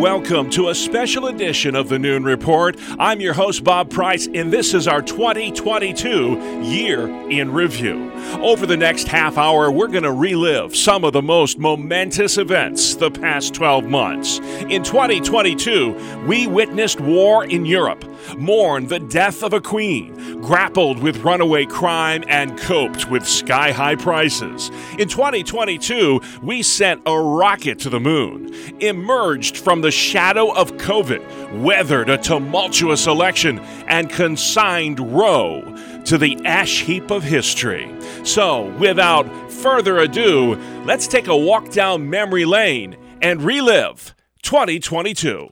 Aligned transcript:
Welcome 0.00 0.48
to 0.52 0.70
a 0.70 0.74
special 0.74 1.26
edition 1.26 1.74
of 1.74 1.90
the 1.90 1.98
Noon 1.98 2.24
Report. 2.24 2.78
I'm 2.98 3.20
your 3.20 3.34
host, 3.34 3.62
Bob 3.62 3.90
Price, 3.90 4.26
and 4.32 4.50
this 4.50 4.72
is 4.72 4.88
our 4.88 5.02
2022 5.02 6.62
year 6.62 7.06
in 7.28 7.52
review. 7.52 8.10
Over 8.40 8.64
the 8.64 8.78
next 8.78 9.08
half 9.08 9.36
hour, 9.36 9.70
we're 9.70 9.88
going 9.88 10.04
to 10.04 10.12
relive 10.12 10.74
some 10.74 11.04
of 11.04 11.12
the 11.12 11.20
most 11.20 11.58
momentous 11.58 12.38
events 12.38 12.94
the 12.94 13.10
past 13.10 13.52
12 13.52 13.84
months. 13.84 14.38
In 14.70 14.82
2022, 14.82 16.24
we 16.26 16.46
witnessed 16.46 16.98
war 17.00 17.44
in 17.44 17.66
Europe, 17.66 18.02
mourned 18.38 18.88
the 18.88 19.00
death 19.00 19.42
of 19.42 19.52
a 19.52 19.60
queen, 19.60 20.40
grappled 20.40 21.02
with 21.02 21.18
runaway 21.18 21.66
crime, 21.66 22.24
and 22.26 22.58
coped 22.58 23.10
with 23.10 23.26
sky 23.26 23.70
high 23.70 23.96
prices. 23.96 24.70
In 24.98 25.08
2022, 25.08 26.22
we 26.42 26.62
sent 26.62 27.02
a 27.04 27.20
rocket 27.20 27.78
to 27.80 27.90
the 27.90 28.00
moon, 28.00 28.54
emerged 28.80 29.58
from 29.58 29.82
the 29.82 29.89
shadow 29.90 30.52
of 30.52 30.72
COVID, 30.72 31.60
weathered 31.60 32.08
a 32.10 32.18
tumultuous 32.18 33.06
election, 33.06 33.58
and 33.88 34.10
consigned 34.10 35.00
Roe 35.00 35.62
to 36.04 36.18
the 36.18 36.38
ash 36.44 36.82
heap 36.82 37.10
of 37.10 37.22
history. 37.22 37.94
So, 38.24 38.70
without 38.78 39.26
further 39.50 39.98
ado, 39.98 40.56
let's 40.84 41.06
take 41.06 41.28
a 41.28 41.36
walk 41.36 41.70
down 41.70 42.08
memory 42.08 42.44
lane 42.44 42.96
and 43.22 43.42
relive 43.42 44.14
2022. 44.42 45.50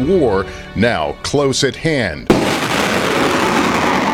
War 0.00 0.46
now 0.74 1.12
close 1.22 1.64
at 1.64 1.76
hand. 1.76 2.28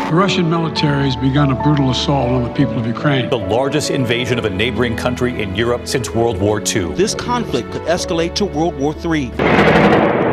The 0.09 0.15
Russian 0.15 0.49
military 0.49 1.03
has 1.03 1.15
begun 1.15 1.51
a 1.51 1.63
brutal 1.63 1.91
assault 1.91 2.31
on 2.31 2.43
the 2.43 2.49
people 2.55 2.79
of 2.79 2.87
Ukraine. 2.87 3.29
The 3.29 3.37
largest 3.37 3.91
invasion 3.91 4.39
of 4.39 4.45
a 4.45 4.49
neighboring 4.49 4.95
country 4.95 5.39
in 5.39 5.55
Europe 5.55 5.87
since 5.87 6.09
World 6.09 6.39
War 6.39 6.59
II. 6.59 6.95
This 6.95 7.13
conflict 7.13 7.71
could 7.71 7.83
escalate 7.83 8.33
to 8.33 8.45
World 8.45 8.73
War 8.75 8.95
III. 8.95 9.29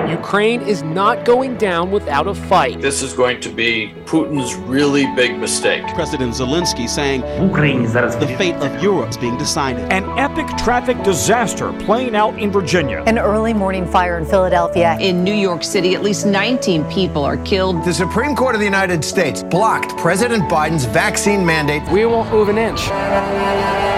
Ukraine 0.08 0.62
is 0.62 0.82
not 0.82 1.24
going 1.24 1.56
down 1.56 1.90
without 1.90 2.26
a 2.26 2.34
fight. 2.34 2.80
This 2.80 3.02
is 3.02 3.12
going 3.12 3.40
to 3.40 3.48
be 3.48 3.92
Putin's 4.04 4.54
really 4.54 5.06
big 5.16 5.38
mistake. 5.38 5.82
President 5.94 6.32
Zelensky 6.32 6.88
saying 6.88 7.22
the 7.22 8.34
fate 8.38 8.54
of 8.56 8.82
Europe 8.82 9.10
is 9.10 9.16
being 9.16 9.36
decided. 9.36 9.90
An 9.92 10.04
epic 10.18 10.46
traffic 10.58 11.02
disaster 11.02 11.72
playing 11.72 12.14
out 12.14 12.38
in 12.38 12.50
Virginia. 12.50 13.02
An 13.06 13.18
early 13.18 13.52
morning 13.52 13.86
fire 13.86 14.18
in 14.18 14.24
Philadelphia. 14.24 14.96
In 15.00 15.24
New 15.24 15.34
York 15.34 15.64
City, 15.64 15.94
at 15.94 16.02
least 16.02 16.26
19 16.26 16.84
people 16.84 17.24
are 17.24 17.38
killed. 17.38 17.84
The 17.84 17.94
Supreme 17.94 18.36
Court 18.36 18.54
of 18.54 18.60
the 18.60 18.64
United 18.64 19.04
States 19.04 19.42
blocked 19.42 19.96
President 19.96 20.44
Biden's 20.44 20.84
vaccine 20.84 21.44
mandate. 21.44 21.82
We 21.90 22.06
won't 22.06 22.30
move 22.30 22.48
an 22.48 22.58
inch. 22.58 23.95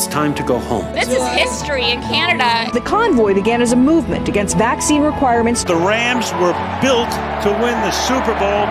It's 0.00 0.08
time 0.08 0.34
to 0.36 0.42
go 0.42 0.58
home. 0.58 0.90
This 0.94 1.10
is 1.10 1.22
history 1.36 1.90
in 1.90 2.00
Canada. 2.00 2.72
The 2.72 2.80
convoy 2.80 3.34
began 3.34 3.60
as 3.60 3.72
a 3.72 3.76
movement 3.76 4.30
against 4.30 4.56
vaccine 4.56 5.02
requirements. 5.02 5.62
The 5.62 5.76
Rams 5.76 6.32
were 6.40 6.56
built 6.80 7.10
to 7.44 7.50
win 7.60 7.76
the 7.84 7.90
Super 7.90 8.32
Bowl, 8.40 8.64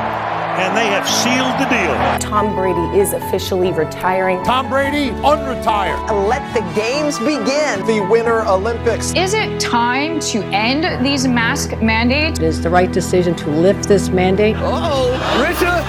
and 0.59 0.75
they 0.75 0.87
have 0.87 1.07
sealed 1.07 1.55
the 1.57 1.65
deal. 1.69 1.95
Tom 2.19 2.53
Brady 2.53 2.99
is 2.99 3.13
officially 3.13 3.71
retiring. 3.71 4.43
Tom 4.43 4.67
Brady, 4.69 5.11
unretire. 5.21 5.97
Let 6.27 6.53
the 6.53 6.59
games 6.79 7.17
begin. 7.19 7.85
The 7.85 8.05
Winter 8.11 8.41
Olympics. 8.45 9.13
Is 9.15 9.33
it 9.33 9.57
time 9.59 10.19
to 10.21 10.43
end 10.47 11.05
these 11.05 11.25
mask 11.27 11.81
mandates? 11.81 12.39
It 12.39 12.45
is 12.45 12.61
the 12.61 12.69
right 12.69 12.91
decision 12.91 13.35
to 13.35 13.49
lift 13.49 13.87
this 13.87 14.09
mandate. 14.09 14.57
oh, 14.59 15.11
Richard. 15.41 15.65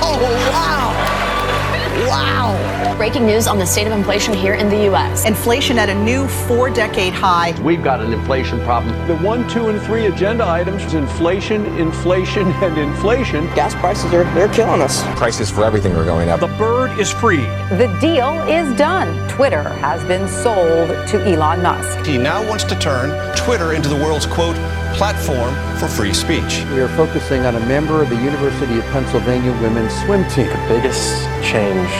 oh, 0.00 0.48
wow. 0.52 1.31
Wow. 2.08 2.94
Breaking 2.96 3.26
news 3.26 3.46
on 3.46 3.58
the 3.58 3.66
state 3.66 3.86
of 3.86 3.92
inflation 3.92 4.32
here 4.32 4.54
in 4.54 4.68
the 4.68 4.84
U.S. 4.84 5.26
Inflation 5.26 5.78
at 5.78 5.88
a 5.88 5.94
new 5.94 6.26
four 6.26 6.70
decade 6.70 7.12
high. 7.12 7.58
We've 7.60 7.82
got 7.82 8.00
an 8.00 8.12
inflation 8.12 8.60
problem. 8.60 8.94
The 9.06 9.16
one, 9.16 9.46
two, 9.48 9.68
and 9.68 9.80
three 9.82 10.06
agenda 10.06 10.46
items 10.46 10.82
is 10.84 10.94
inflation, 10.94 11.66
inflation, 11.78 12.48
and 12.62 12.78
inflation. 12.78 13.44
Gas 13.54 13.74
prices 13.74 14.12
are 14.14 14.24
they're 14.34 14.52
killing 14.52 14.80
us. 14.80 15.02
Prices 15.18 15.50
for 15.50 15.64
everything 15.64 15.94
are 15.94 16.04
going 16.04 16.30
up. 16.30 16.40
The 16.40 16.46
bird 16.46 16.98
is 16.98 17.10
free. 17.10 17.44
The 17.76 17.94
deal 18.00 18.40
is 18.48 18.74
done. 18.78 19.28
Twitter 19.28 19.62
has 19.62 20.02
been 20.04 20.26
sold 20.28 20.88
to 21.08 21.22
Elon 21.26 21.62
Musk. 21.62 22.06
He 22.06 22.16
now 22.16 22.46
wants 22.48 22.64
to 22.64 22.78
turn 22.78 23.10
Twitter 23.36 23.74
into 23.74 23.88
the 23.88 23.96
world's 23.96 24.26
quote 24.26 24.56
platform 24.94 25.54
for 25.78 25.88
free 25.88 26.12
speech. 26.12 26.64
We 26.72 26.80
are 26.80 26.88
focusing 26.96 27.46
on 27.46 27.56
a 27.56 27.60
member 27.66 28.02
of 28.02 28.08
the 28.08 28.16
University 28.16 28.78
of 28.78 28.84
Pennsylvania 28.86 29.52
women's 29.60 29.94
swim 30.04 30.28
team. 30.30 30.48
The 30.48 30.66
biggest 30.68 31.24
change 31.42 31.90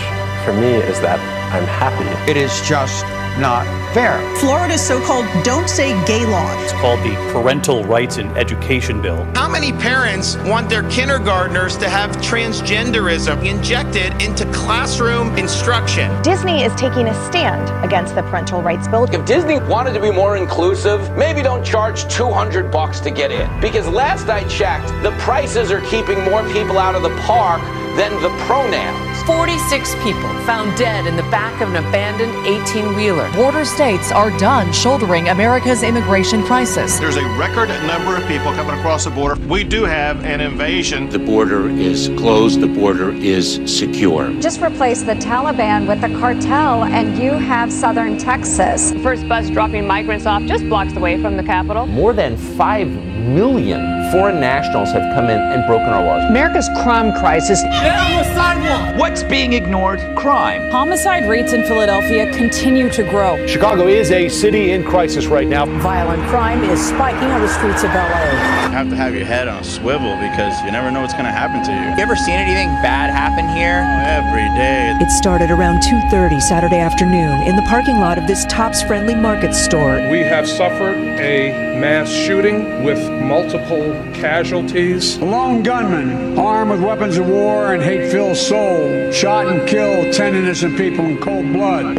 for 0.45 0.53
me 0.53 0.75
is 0.75 1.01
that 1.01 1.19
I'm 1.53 1.65
happy. 1.65 2.09
It 2.31 2.37
is 2.37 2.53
just 2.63 3.05
not 3.39 3.67
fair. 3.95 4.21
Florida's 4.39 4.81
so-called 4.81 5.27
"Don't 5.45 5.69
Say 5.69 5.91
Gay" 6.07 6.25
law. 6.27 6.63
It's 6.63 6.73
called 6.73 7.01
the 7.01 7.15
Parental 7.33 7.85
Rights 7.85 8.19
in 8.19 8.29
Education 8.37 9.01
Bill. 9.03 9.25
How 9.35 9.49
many 9.49 9.73
parents 9.73 10.37
want 10.39 10.69
their 10.69 10.83
kindergartners 10.91 11.77
to 11.79 11.89
have 11.89 12.11
transgenderism 12.19 13.45
injected 13.45 14.21
into 14.23 14.45
classroom 14.53 15.37
instruction? 15.37 16.11
Disney 16.23 16.63
is 16.63 16.75
taking 16.75 17.09
a 17.09 17.27
stand 17.27 17.69
against 17.85 18.15
the 18.15 18.23
parental 18.23 18.63
rights 18.63 18.89
bill. 18.89 19.05
If 19.05 19.25
Disney 19.25 19.61
wanted 19.61 19.93
to 19.95 20.01
be 20.01 20.11
more 20.11 20.37
inclusive, 20.37 21.17
maybe 21.17 21.43
don't 21.43 21.65
charge 21.65 22.13
200 22.13 22.71
bucks 22.71 23.01
to 23.01 23.11
get 23.11 23.31
in. 23.31 23.49
Because 23.61 23.89
last 23.89 24.29
I 24.29 24.45
checked, 24.45 24.89
the 25.03 25.13
prices 25.19 25.71
are 25.71 25.81
keeping 25.83 26.23
more 26.25 26.43
people 26.53 26.79
out 26.79 26.95
of 26.95 27.03
the 27.03 27.15
park 27.21 27.61
than 27.97 28.13
the 28.23 28.31
pronouns. 28.47 29.23
46 29.23 29.95
people 30.03 30.29
found 30.45 30.77
dead 30.77 31.07
in 31.07 31.15
the 31.15 31.23
back 31.25 31.61
of 31.61 31.73
an 31.75 31.77
abandoned 31.77 32.35
18 32.47 32.97
wheeler. 32.97 33.31
Border 33.33 33.65
states 33.65 34.11
are 34.11 34.37
done 34.39 34.73
shouldering 34.73 35.29
America's 35.29 35.83
immigration 35.83 36.43
crisis. 36.43 36.99
There's 36.99 37.17
a 37.17 37.29
record 37.39 37.69
number 37.87 38.17
of 38.17 38.27
people 38.27 38.53
coming 38.53 38.77
across 38.79 39.05
the 39.05 39.11
border. 39.11 39.41
We 39.47 39.63
do 39.63 39.85
have 39.85 40.25
an 40.25 40.41
invasion. 40.41 41.09
The 41.09 41.19
border 41.19 41.69
is 41.69 42.09
closed, 42.17 42.61
the 42.61 42.67
border 42.67 43.13
is 43.13 43.61
secure. 43.67 44.33
Just 44.41 44.61
replace 44.61 45.03
the 45.03 45.15
Taliban 45.15 45.87
with 45.87 46.01
the 46.01 46.19
cartel, 46.19 46.85
and 46.85 47.17
you 47.19 47.33
have 47.33 47.73
southern 47.73 48.19
Texas. 48.19 48.93
First 49.03 49.29
bus 49.29 49.51
dropping 49.51 49.87
migrants 49.87 50.27
off 50.27 50.43
just 50.45 50.69
blocks 50.69 50.95
away 50.95 51.21
from 51.21 51.37
the 51.37 51.43
capital. 51.43 51.87
More 51.87 52.13
than 52.13 52.37
5 52.37 53.12
million 53.23 54.11
foreign 54.11 54.41
nationals 54.41 54.93
have 54.93 55.15
come 55.15 55.31
in 55.31 55.41
and 55.41 55.67
broken 55.67 55.89
our 55.89 56.05
laws. 56.05 56.23
America's 56.29 56.69
crime 56.83 57.13
crisis. 57.19 57.63
Get 57.63 57.97
on 57.97 58.13
the 58.13 58.35
sidewalk! 58.35 58.99
What's 58.99 59.23
being 59.23 59.55
ignored? 59.55 60.01
Crime. 60.17 60.71
Homicide 60.71 61.29
rates 61.29 61.53
in 61.53 61.65
Philadelphia 61.65 62.31
continue 62.33 62.91
to 62.91 63.03
grow. 63.05 63.47
Chicago 63.47 63.87
is 63.87 64.11
a 64.11 64.29
city 64.29 64.73
in 64.73 64.85
crisis 64.85 65.27
right 65.27 65.47
now. 65.47 65.65
Violent 65.81 66.23
crime 66.29 66.63
is 66.65 66.85
spiking 66.87 67.31
on 67.31 67.41
the 67.41 67.49
streets 67.49 67.83
of 67.85 67.91
LA. 67.91 68.03
You 68.03 68.79
have 68.79 68.91
to 68.91 68.97
have 68.97 69.15
your 69.15 69.25
head 69.25 69.49
on 69.49 69.61
a 69.61 69.65
swivel 69.65 70.15
because 70.17 70.61
you 70.63 70.71
never 70.71 70.91
know 70.91 71.01
what's 71.01 71.15
going 71.15 71.25
to 71.25 71.31
happen 71.31 71.63
to 71.65 71.73
you. 71.73 71.97
You 71.97 72.03
ever 72.03 72.17
seen 72.17 72.35
anything 72.35 72.69
bad 72.83 73.11
happen 73.11 73.49
here? 73.57 73.85
Oh, 73.87 74.03
every 74.05 74.49
day. 74.59 74.97
It 75.01 75.11
started 75.11 75.51
around 75.51 75.83
2:30 75.83 76.41
Saturday 76.41 76.79
afternoon 76.79 77.43
in 77.49 77.57
the 77.57 77.63
parking 77.63 77.99
lot 78.01 78.19
of 78.19 78.27
this 78.27 78.45
Tops 78.47 78.83
Friendly 78.83 79.15
Market 79.15 79.55
store. 79.55 79.97
We 80.11 80.21
have 80.21 80.49
suffered 80.49 80.97
a 80.97 81.79
mass 81.79 82.11
shooting 82.11 82.85
with 82.85 82.99
multiple 83.21 83.93
casualties. 84.13 85.17
A 85.17 85.25
lone 85.25 85.63
gunman, 85.63 86.39
armed 86.39 86.71
with 86.71 86.83
weapons 86.83 87.17
of 87.17 87.29
war 87.29 87.75
and 87.75 87.83
hate-filled 87.83 88.37
soul, 88.37 89.11
shot 89.13 89.47
and 89.47 89.69
killed 89.69 90.13
10 90.13 90.35
innocent 90.35 90.77
people 90.77 91.05
in 91.05 91.19
cold 91.19 91.53
blood. 91.53 91.99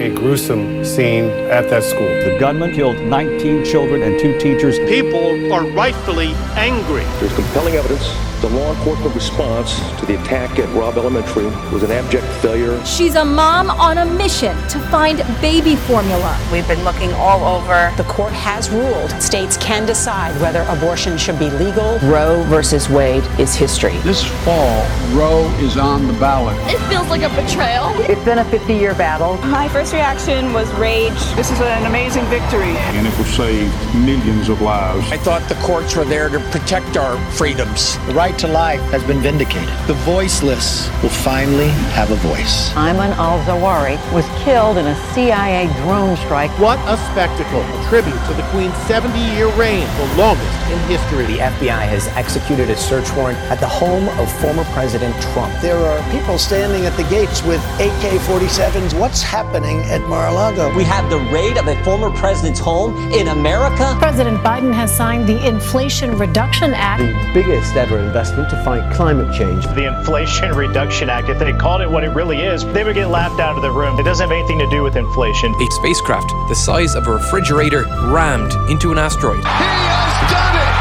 A 0.00 0.08
gruesome 0.14 0.84
scene 0.84 1.24
at 1.50 1.68
that 1.70 1.82
school. 1.82 2.08
The 2.24 2.36
gunman 2.38 2.74
killed 2.74 3.00
19 3.00 3.64
children 3.64 4.02
and 4.02 4.18
two 4.20 4.38
teachers. 4.38 4.78
People 4.80 5.52
are 5.52 5.64
rightfully 5.64 6.32
angry. 6.60 7.04
There's 7.18 7.34
compelling 7.34 7.74
evidence 7.74 8.06
the 8.40 8.48
law 8.48 8.72
enforcement 8.72 9.14
response 9.14 9.78
to 10.00 10.06
the 10.06 10.18
attack 10.18 10.58
at 10.58 10.68
Robb 10.74 10.96
Elementary 10.96 11.44
was 11.70 11.82
an 11.82 11.90
abject 11.90 12.26
failure. 12.40 12.82
She's 12.86 13.14
a 13.14 13.24
mom 13.24 13.68
on 13.68 13.98
a 13.98 14.06
mission 14.06 14.56
to 14.68 14.78
find 14.88 15.18
baby 15.42 15.76
formula. 15.76 16.40
We've 16.50 16.66
been 16.66 16.82
looking 16.82 17.12
all 17.12 17.44
over. 17.44 17.92
The 17.98 18.04
court 18.04 18.32
has 18.32 18.70
ruled 18.70 19.10
states 19.20 19.58
can 19.58 19.84
decide 19.84 20.40
whether 20.40 20.62
abortion 20.70 21.18
should 21.18 21.38
be 21.38 21.50
legal. 21.50 21.98
Roe 21.98 22.42
versus 22.44 22.88
Wade 22.88 23.24
is 23.38 23.54
history. 23.54 23.98
This 23.98 24.24
fall, 24.42 24.86
Roe 25.12 25.44
is 25.58 25.76
on 25.76 26.06
the 26.06 26.14
ballot. 26.14 26.56
It 26.72 26.78
feels 26.88 27.08
like 27.08 27.20
a 27.20 27.28
betrayal. 27.28 27.90
It's 28.10 28.24
been 28.24 28.38
a 28.38 28.44
50 28.46 28.72
year 28.72 28.94
battle. 28.94 29.36
My 29.48 29.68
first 29.68 29.92
reaction 29.92 30.54
was 30.54 30.72
rage. 30.74 31.12
This 31.36 31.50
is 31.50 31.60
an 31.60 31.84
amazing 31.84 32.24
victory. 32.26 32.74
And 32.96 33.06
it 33.06 33.14
will 33.18 33.24
save 33.26 33.70
millions 33.94 34.48
of 34.48 34.62
lives. 34.62 35.12
I 35.12 35.18
thought 35.18 35.46
the 35.46 35.56
courts 35.56 35.94
were 35.94 36.06
there 36.06 36.30
to 36.30 36.40
protect 36.50 36.96
our 36.96 37.16
freedoms. 37.32 37.96
The 38.06 38.14
right 38.14 38.36
to 38.40 38.48
life 38.48 38.80
has 38.90 39.04
been 39.04 39.20
vindicated. 39.20 39.68
The 39.86 39.94
voiceless 40.04 40.88
will 41.02 41.10
finally 41.10 41.68
have 41.94 42.10
a 42.10 42.16
voice. 42.16 42.70
Ayman 42.70 43.14
al 43.16 43.38
Zawahiri 43.44 43.96
was 44.12 44.26
killed 44.42 44.76
in 44.76 44.86
a 44.86 44.96
CIA 45.12 45.66
drone 45.82 46.16
strike. 46.16 46.50
What 46.58 46.78
a 46.88 46.96
spectacle! 47.10 47.60
A 47.60 47.88
tribute 47.88 48.20
to 48.26 48.34
the 48.34 48.42
Queen's 48.50 48.76
70 48.88 49.16
year 49.36 49.48
reign, 49.54 49.86
the 49.96 50.14
longest 50.16 50.50
in 50.70 50.78
history. 50.88 51.26
The 51.26 51.38
FBI 51.38 51.82
has 51.86 52.08
executed 52.08 52.68
a 52.70 52.76
search 52.76 53.08
warrant 53.14 53.38
at 53.50 53.60
the 53.60 53.68
home 53.68 54.08
of 54.18 54.26
former 54.40 54.64
President 54.72 55.14
Trump. 55.32 55.54
There 55.60 55.78
are 55.78 56.10
people 56.10 56.38
standing 56.38 56.86
at 56.86 56.96
the 56.96 57.04
gates 57.04 57.42
with 57.44 57.62
AK 57.78 58.18
47s. 58.26 58.98
What's 58.98 59.22
happening 59.22 59.78
at 59.84 60.00
Mar 60.08 60.28
a 60.28 60.32
Lago? 60.32 60.74
We 60.74 60.84
have 60.84 61.08
the 61.10 61.20
raid 61.32 61.58
of 61.58 61.68
a 61.68 61.82
former 61.84 62.10
president's 62.10 62.60
home 62.60 62.96
in 63.12 63.28
America. 63.28 63.94
President 63.98 64.38
Biden 64.38 64.74
has 64.74 64.94
signed 64.94 65.28
the 65.28 65.46
Inflation 65.46 66.16
Reduction 66.18 66.39
Act, 66.40 67.02
the 67.02 67.30
biggest 67.34 67.76
ever 67.76 67.98
investment 67.98 68.48
to 68.48 68.56
fight 68.64 68.90
climate 68.94 69.30
change. 69.30 69.66
The 69.74 69.84
Inflation 69.84 70.54
Reduction 70.56 71.10
Act, 71.10 71.28
if 71.28 71.38
they 71.38 71.52
called 71.52 71.82
it 71.82 71.90
what 71.90 72.02
it 72.02 72.08
really 72.08 72.38
is, 72.40 72.64
they 72.72 72.82
would 72.82 72.94
get 72.94 73.08
laughed 73.08 73.38
out 73.40 73.56
of 73.56 73.62
the 73.62 73.70
room. 73.70 74.00
It 74.00 74.04
doesn't 74.04 74.26
have 74.26 74.32
anything 74.32 74.58
to 74.58 74.66
do 74.70 74.82
with 74.82 74.96
inflation. 74.96 75.54
A 75.54 75.66
spacecraft 75.70 76.30
the 76.48 76.54
size 76.54 76.94
of 76.94 77.06
a 77.08 77.12
refrigerator 77.12 77.82
rammed 78.08 78.54
into 78.70 78.90
an 78.90 78.96
asteroid. 78.96 79.40
He 79.40 79.44
has 79.44 80.16
done 80.32 80.56
it! 80.56 80.72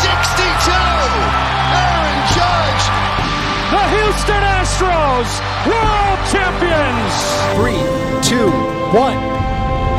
62! 0.00 0.72
Aaron 1.76 2.20
Judge! 2.32 2.84
The 3.76 3.84
Houston 4.00 4.42
Astros, 4.48 5.28
world 5.68 6.20
champions! 6.32 7.12
Three, 7.52 7.84
two, 8.24 8.48
one. 8.96 9.20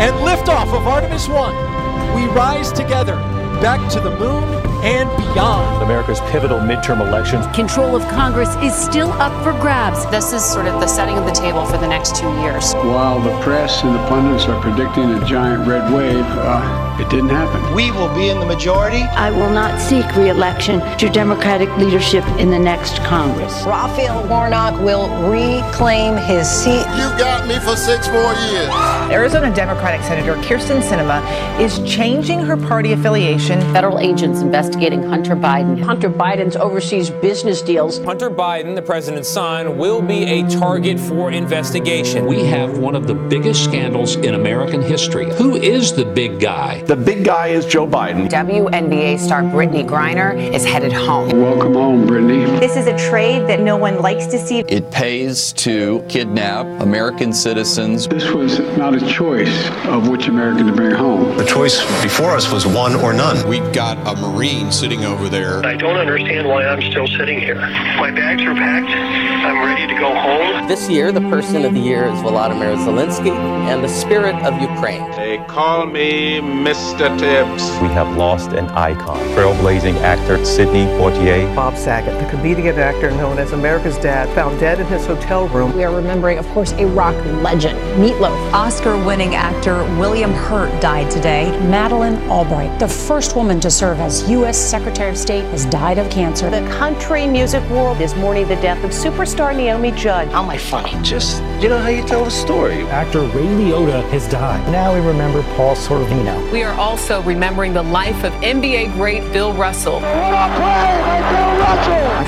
And 0.02 0.16
liftoff 0.26 0.74
of 0.76 0.88
Artemis 0.88 1.28
1. 1.28 2.16
We 2.16 2.26
rise 2.34 2.72
together 2.72 3.16
back 3.62 3.92
to 3.92 4.00
the 4.00 4.12
moon 4.18 4.44
and 4.84 5.10
beyond. 5.18 5.84
America's 5.84 6.20
pivotal 6.32 6.60
midterm 6.60 7.00
elections. 7.00 7.46
Control 7.56 7.96
of 7.96 8.02
Congress 8.10 8.54
is 8.58 8.74
still 8.74 9.12
up 9.14 9.34
for 9.44 9.52
grabs. 9.62 10.06
This 10.12 10.34
is 10.34 10.44
sort 10.44 10.68
of 10.68 10.80
the 10.80 10.88
setting 10.88 11.18
of 11.18 11.26
the 11.26 11.32
table 11.32 11.66
for 11.66 11.78
the 11.78 11.88
next 11.88 12.16
two 12.16 12.30
years. 12.42 12.74
While 12.74 13.20
the 13.22 13.38
press 13.42 13.84
and 13.84 13.96
the 13.96 14.00
pundits 14.08 14.46
are 14.46 14.62
predicting 14.62 15.12
a 15.12 15.26
giant 15.26 15.68
red 15.68 15.94
wave, 15.94 16.26
uh, 16.26 16.98
it 17.00 17.10
didn't 17.10 17.30
happen. 17.30 17.76
We 17.76 17.92
will 17.92 18.14
be 18.16 18.30
in 18.30 18.40
the 18.40 18.46
majority. 18.46 19.04
I 19.04 19.30
will 19.30 19.52
not 19.52 19.80
seek 19.80 20.06
re-election 20.16 20.80
to 20.98 21.10
Democratic 21.10 21.70
leadership 21.78 22.26
in 22.40 22.50
the 22.50 22.58
next 22.58 22.98
Congress. 23.04 23.54
Raphael 23.66 24.28
Warnock 24.28 24.80
will 24.82 25.08
reclaim 25.30 26.18
his 26.18 26.50
seat. 26.50 26.86
You 26.98 27.08
got 27.18 27.48
me 27.48 27.60
for 27.60 27.76
six 27.76 28.08
more 28.10 28.34
years. 28.52 28.70
Arizona 29.12 29.54
Democratic 29.54 30.02
Senator 30.02 30.36
Kyrsten 30.42 30.82
Sinema 30.82 31.22
is 31.60 31.80
changing 31.90 32.40
her 32.40 32.58
party 32.58 32.94
affiliation. 32.94 33.62
Federal 33.74 34.00
agents 34.00 34.42
investigating 34.68 35.02
Hunter 35.04 35.36
Biden. 35.36 35.82
Hunter 35.82 36.10
Biden's 36.10 36.58
overseas 36.58 37.10
business 37.10 37.62
deals. 37.62 38.04
Hunter 38.04 38.30
Biden, 38.30 38.76
the 38.76 38.82
president's 38.82 39.30
son, 39.30 39.78
will 39.78 40.02
be 40.02 40.26
a 40.26 40.50
target 40.50 41.00
for 41.00 41.32
investigation. 41.32 42.26
We 42.26 42.44
have 42.48 42.78
one 42.78 42.94
of 42.94 43.08
the 43.08 43.14
biggest 43.14 43.64
scandals 43.64 44.18
in 44.18 44.34
American 44.34 44.82
history. 44.82 45.34
Who 45.36 45.56
is 45.56 45.94
the 45.94 46.04
big 46.04 46.42
guy? 46.42 46.84
The 46.84 46.98
big 46.98 47.24
guy 47.24 47.48
is 47.48 47.66
Joe 47.66 47.88
Biden. 47.88 48.28
WNBA 48.28 49.20
star 49.20 49.42
Brittney 49.42 49.88
Griner 49.88 50.36
is 50.54 50.66
headed 50.66 50.92
home. 50.92 51.30
Welcome 51.30 51.74
home, 51.74 52.06
Brittney. 52.06 52.60
This 52.60 52.76
is 52.76 52.88
a 52.88 53.10
trade 53.10 53.48
that 53.48 53.62
no 53.62 53.78
one 53.78 54.02
likes 54.02 54.26
to 54.28 54.38
see. 54.38 54.66
It 54.68 54.92
pays 54.92 55.54
to 55.54 56.04
kidnap 56.10 56.66
American 56.82 57.32
citizens. 57.32 58.06
This 58.10 58.32
was 58.32 58.60
not 58.78 58.94
a 58.94 59.08
choice 59.08 59.70
of 59.86 60.10
which 60.10 60.28
American 60.28 60.68
to 60.68 60.74
bring 60.74 60.92
home. 60.92 61.38
The 61.38 61.46
choice 61.46 61.80
before 62.04 62.32
us 62.32 62.52
was 62.52 62.68
one 62.68 62.96
or 62.96 63.14
none. 63.14 63.48
We've 63.48 63.72
got 63.72 63.98
a 64.06 64.20
Marine 64.20 64.57
sitting 64.72 65.06
over 65.06 65.30
there. 65.30 65.66
I 65.66 65.76
don't 65.76 65.98
understand 65.98 66.48
why 66.48 66.66
I'm 66.66 66.82
still 66.82 67.08
sitting 67.08 67.40
here. 67.40 67.56
My 67.56 68.12
bags 68.12 68.42
are 68.44 68.54
packed. 68.54 68.90
I'm 68.90 69.66
ready 69.66 69.88
to 69.88 70.00
go 70.00 70.14
home. 70.14 70.68
This 70.68 70.90
year, 70.90 71.12
the 71.12 71.22
person 71.22 71.64
of 71.64 71.74
the 71.74 71.80
year 71.80 72.06
is 72.06 72.20
Volodymyr 72.20 72.76
Zelensky 72.78 73.32
and 73.70 73.84
the 73.84 73.90
spirit 73.90 74.36
of 74.44 74.60
Ukraine. 74.62 75.10
They 75.12 75.38
call 75.48 75.86
me 75.86 76.40
Mr. 76.40 76.88
Mr. 76.88 77.20
Tibbs. 77.20 77.64
We 77.82 77.90
have 77.90 78.16
lost 78.16 78.54
an 78.54 78.70
icon, 78.70 79.20
trailblazing 79.36 79.98
actor 80.02 80.44
Sidney 80.46 80.86
Poitier. 80.98 81.54
Bob 81.54 81.76
Saget, 81.76 82.18
the 82.24 82.30
comedian 82.30 82.80
actor 82.80 83.12
known 83.12 83.40
as 83.40 83.52
America's 83.52 83.98
Dad, 83.98 84.34
found 84.34 84.60
dead 84.60 84.80
in 84.80 84.88
his 84.88 85.06
hotel 85.06 85.48
room. 85.50 85.76
We 85.76 85.84
are 85.84 85.94
remembering, 85.94 86.38
of 86.38 86.48
course, 86.50 86.72
a 86.74 86.88
rock 86.88 87.16
legend, 87.44 87.78
Meatloaf. 88.02 88.54
Oscar-winning 88.54 89.36
actor 89.36 89.84
William 90.00 90.32
Hurt 90.32 90.82
died 90.82 91.12
today. 91.12 91.52
Madeleine 91.68 92.18
Albright, 92.30 92.80
the 92.80 92.88
first 92.88 93.36
woman 93.36 93.60
to 93.60 93.70
serve 93.70 94.00
as 94.00 94.28
U.S. 94.30 94.47
Secretary 94.52 95.10
of 95.10 95.18
State, 95.18 95.44
has 95.46 95.66
died 95.66 95.98
of 95.98 96.10
cancer. 96.10 96.50
The 96.50 96.68
country 96.70 97.28
music 97.28 97.68
world 97.70 98.02
is 98.02 98.16
mourning 98.16 98.48
the 98.48 98.56
death 98.58 98.84
of 98.84 98.92
superstar 98.92 99.56
Naomi 99.56 99.92
Judd. 99.92 100.28
How 100.30 100.44
am 100.44 100.50
I 100.50 100.58
funny? 100.58 100.92
Just, 101.04 101.42
you 101.62 101.70
know 101.70 101.80
how 101.80 101.90
you 101.90 102.06
tell 102.06 102.26
a 102.26 102.32
story. 102.32 102.84
Actor 102.88 103.22
Ray 103.22 103.46
Liotta 103.46 104.08
has 104.10 104.28
died. 104.30 104.70
Now 104.72 104.94
we 104.94 105.00
remember 105.00 105.44
Paul 105.56 105.76
Sorvino. 105.76 106.52
We 106.52 106.64
are 106.64 106.78
also 106.80 107.22
remembering 107.24 107.74
the 107.74 107.84
life 107.84 108.24
of 108.24 108.34
NBA 108.34 108.94
great 108.94 109.22
Bill 109.34 109.54
Russell. 109.54 110.02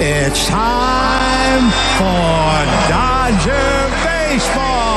It's 0.02 0.48
time 0.48 1.70
for 1.98 2.90
Dodger 2.90 3.90
Baseball. 4.06 4.89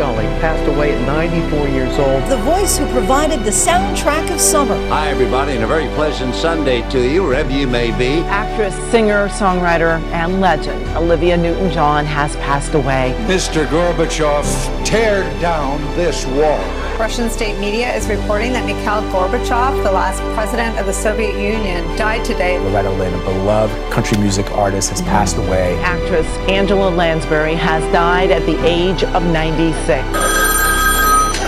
Vin 0.00 0.14
Scully 0.14 0.24
passed 0.40 0.66
away 0.66 0.94
at 0.94 1.06
94 1.06 1.68
years 1.68 1.98
old. 1.98 2.22
The 2.30 2.38
voice 2.38 2.78
who 2.78 2.86
provided 2.90 3.40
the 3.40 3.50
soundtrack 3.50 4.32
of 4.32 4.40
summer. 4.40 4.74
Hi, 4.88 5.10
everybody, 5.10 5.52
and 5.52 5.62
a 5.64 5.66
very 5.66 5.88
pleasant 5.94 6.34
Sunday 6.34 6.88
to 6.90 7.06
you, 7.06 7.22
wherever 7.22 7.50
you 7.50 7.66
may 7.66 7.96
be. 7.98 8.20
Actress, 8.24 8.74
singer, 8.90 9.28
songwriter, 9.28 10.00
and 10.12 10.40
legend 10.40 10.82
Olivia 10.96 11.36
Newton 11.36 11.70
John 11.70 12.06
has 12.06 12.34
passed 12.36 12.72
away. 12.74 13.14
Mr. 13.26 13.66
Gorbachev, 13.66 14.79
tear 14.90 15.22
down 15.40 15.80
this 15.94 16.26
wall. 16.26 16.58
Russian 16.98 17.30
state 17.30 17.56
media 17.60 17.94
is 17.94 18.08
reporting 18.08 18.52
that 18.54 18.66
Mikhail 18.66 19.02
Gorbachev, 19.12 19.84
the 19.84 19.92
last 19.92 20.20
president 20.34 20.80
of 20.80 20.86
the 20.86 20.92
Soviet 20.92 21.40
Union, 21.40 21.84
died 21.96 22.24
today. 22.24 22.58
Loretta 22.58 22.90
Lynn, 22.90 23.14
a 23.14 23.24
beloved 23.24 23.92
country 23.92 24.18
music 24.18 24.50
artist, 24.50 24.90
has 24.90 25.00
passed 25.02 25.36
away. 25.36 25.78
Actress 25.78 26.26
Angela 26.48 26.90
Lansbury 26.90 27.54
has 27.54 27.84
died 27.92 28.32
at 28.32 28.44
the 28.46 28.60
age 28.66 29.04
of 29.04 29.22
96. 29.22 30.04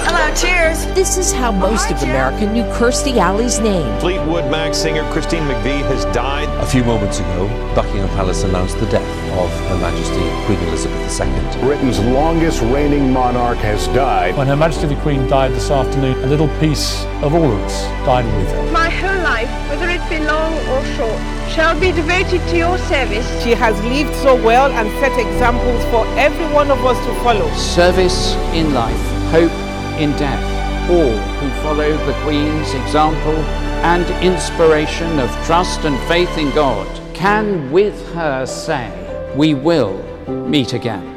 Hello, 0.06 0.34
cheers. 0.36 0.86
This 0.94 1.18
is 1.18 1.32
how 1.32 1.50
most 1.50 1.90
of 1.90 2.00
America 2.04 2.46
knew 2.46 2.62
Kirstie 2.74 3.16
Alley's 3.16 3.58
name. 3.58 3.98
Fleetwood 3.98 4.48
Mac 4.52 4.72
singer 4.72 5.02
Christine 5.10 5.42
McVie 5.42 5.82
has 5.90 6.04
died. 6.14 6.48
A 6.62 6.66
few 6.66 6.84
moments 6.84 7.18
ago, 7.18 7.48
Buckingham 7.74 8.08
Palace 8.10 8.44
announced 8.44 8.78
the 8.78 8.86
death 8.86 9.11
of 9.32 9.50
Her 9.68 9.78
Majesty 9.78 10.22
Queen 10.46 10.58
Elizabeth 10.68 11.20
II. 11.20 11.60
Britain's 11.62 11.98
longest 12.00 12.62
reigning 12.62 13.10
monarch 13.10 13.58
has 13.58 13.86
died. 13.88 14.36
When 14.36 14.46
Her 14.46 14.56
Majesty 14.56 14.86
the 14.86 15.00
Queen 15.02 15.26
died 15.28 15.52
this 15.52 15.70
afternoon, 15.70 16.22
a 16.24 16.26
little 16.26 16.48
piece 16.60 17.04
of 17.22 17.34
all 17.34 17.50
of 17.50 17.60
us 17.60 17.82
died 18.06 18.24
with 18.36 18.52
her. 18.52 18.72
My 18.72 18.90
whole 18.90 19.22
life, 19.22 19.48
whether 19.70 19.88
it 19.88 20.02
be 20.08 20.18
long 20.24 20.52
or 20.68 20.84
short, 20.96 21.18
shall 21.50 21.78
be 21.78 21.92
devoted 21.92 22.40
to 22.48 22.56
your 22.56 22.78
service. 22.78 23.26
She 23.42 23.52
has 23.52 23.78
lived 23.84 24.14
so 24.16 24.34
well 24.34 24.70
and 24.70 24.88
set 25.00 25.18
examples 25.18 25.84
for 25.86 26.06
every 26.18 26.46
one 26.52 26.70
of 26.70 26.84
us 26.84 26.98
to 27.06 27.14
follow. 27.22 27.50
Service 27.54 28.34
in 28.54 28.72
life, 28.74 29.04
hope 29.30 29.52
in 30.00 30.10
death. 30.12 30.42
All 30.90 31.16
who 31.38 31.48
follow 31.62 31.92
the 32.06 32.14
Queen's 32.24 32.74
example 32.74 33.36
and 33.84 34.04
inspiration 34.24 35.18
of 35.18 35.30
trust 35.46 35.84
and 35.84 35.98
faith 36.08 36.36
in 36.38 36.50
God 36.54 36.86
can 37.14 37.70
with 37.70 37.94
her 38.14 38.46
say, 38.46 39.01
We 39.34 39.54
will 39.54 39.96
meet 40.28 40.74
again. 40.74 41.11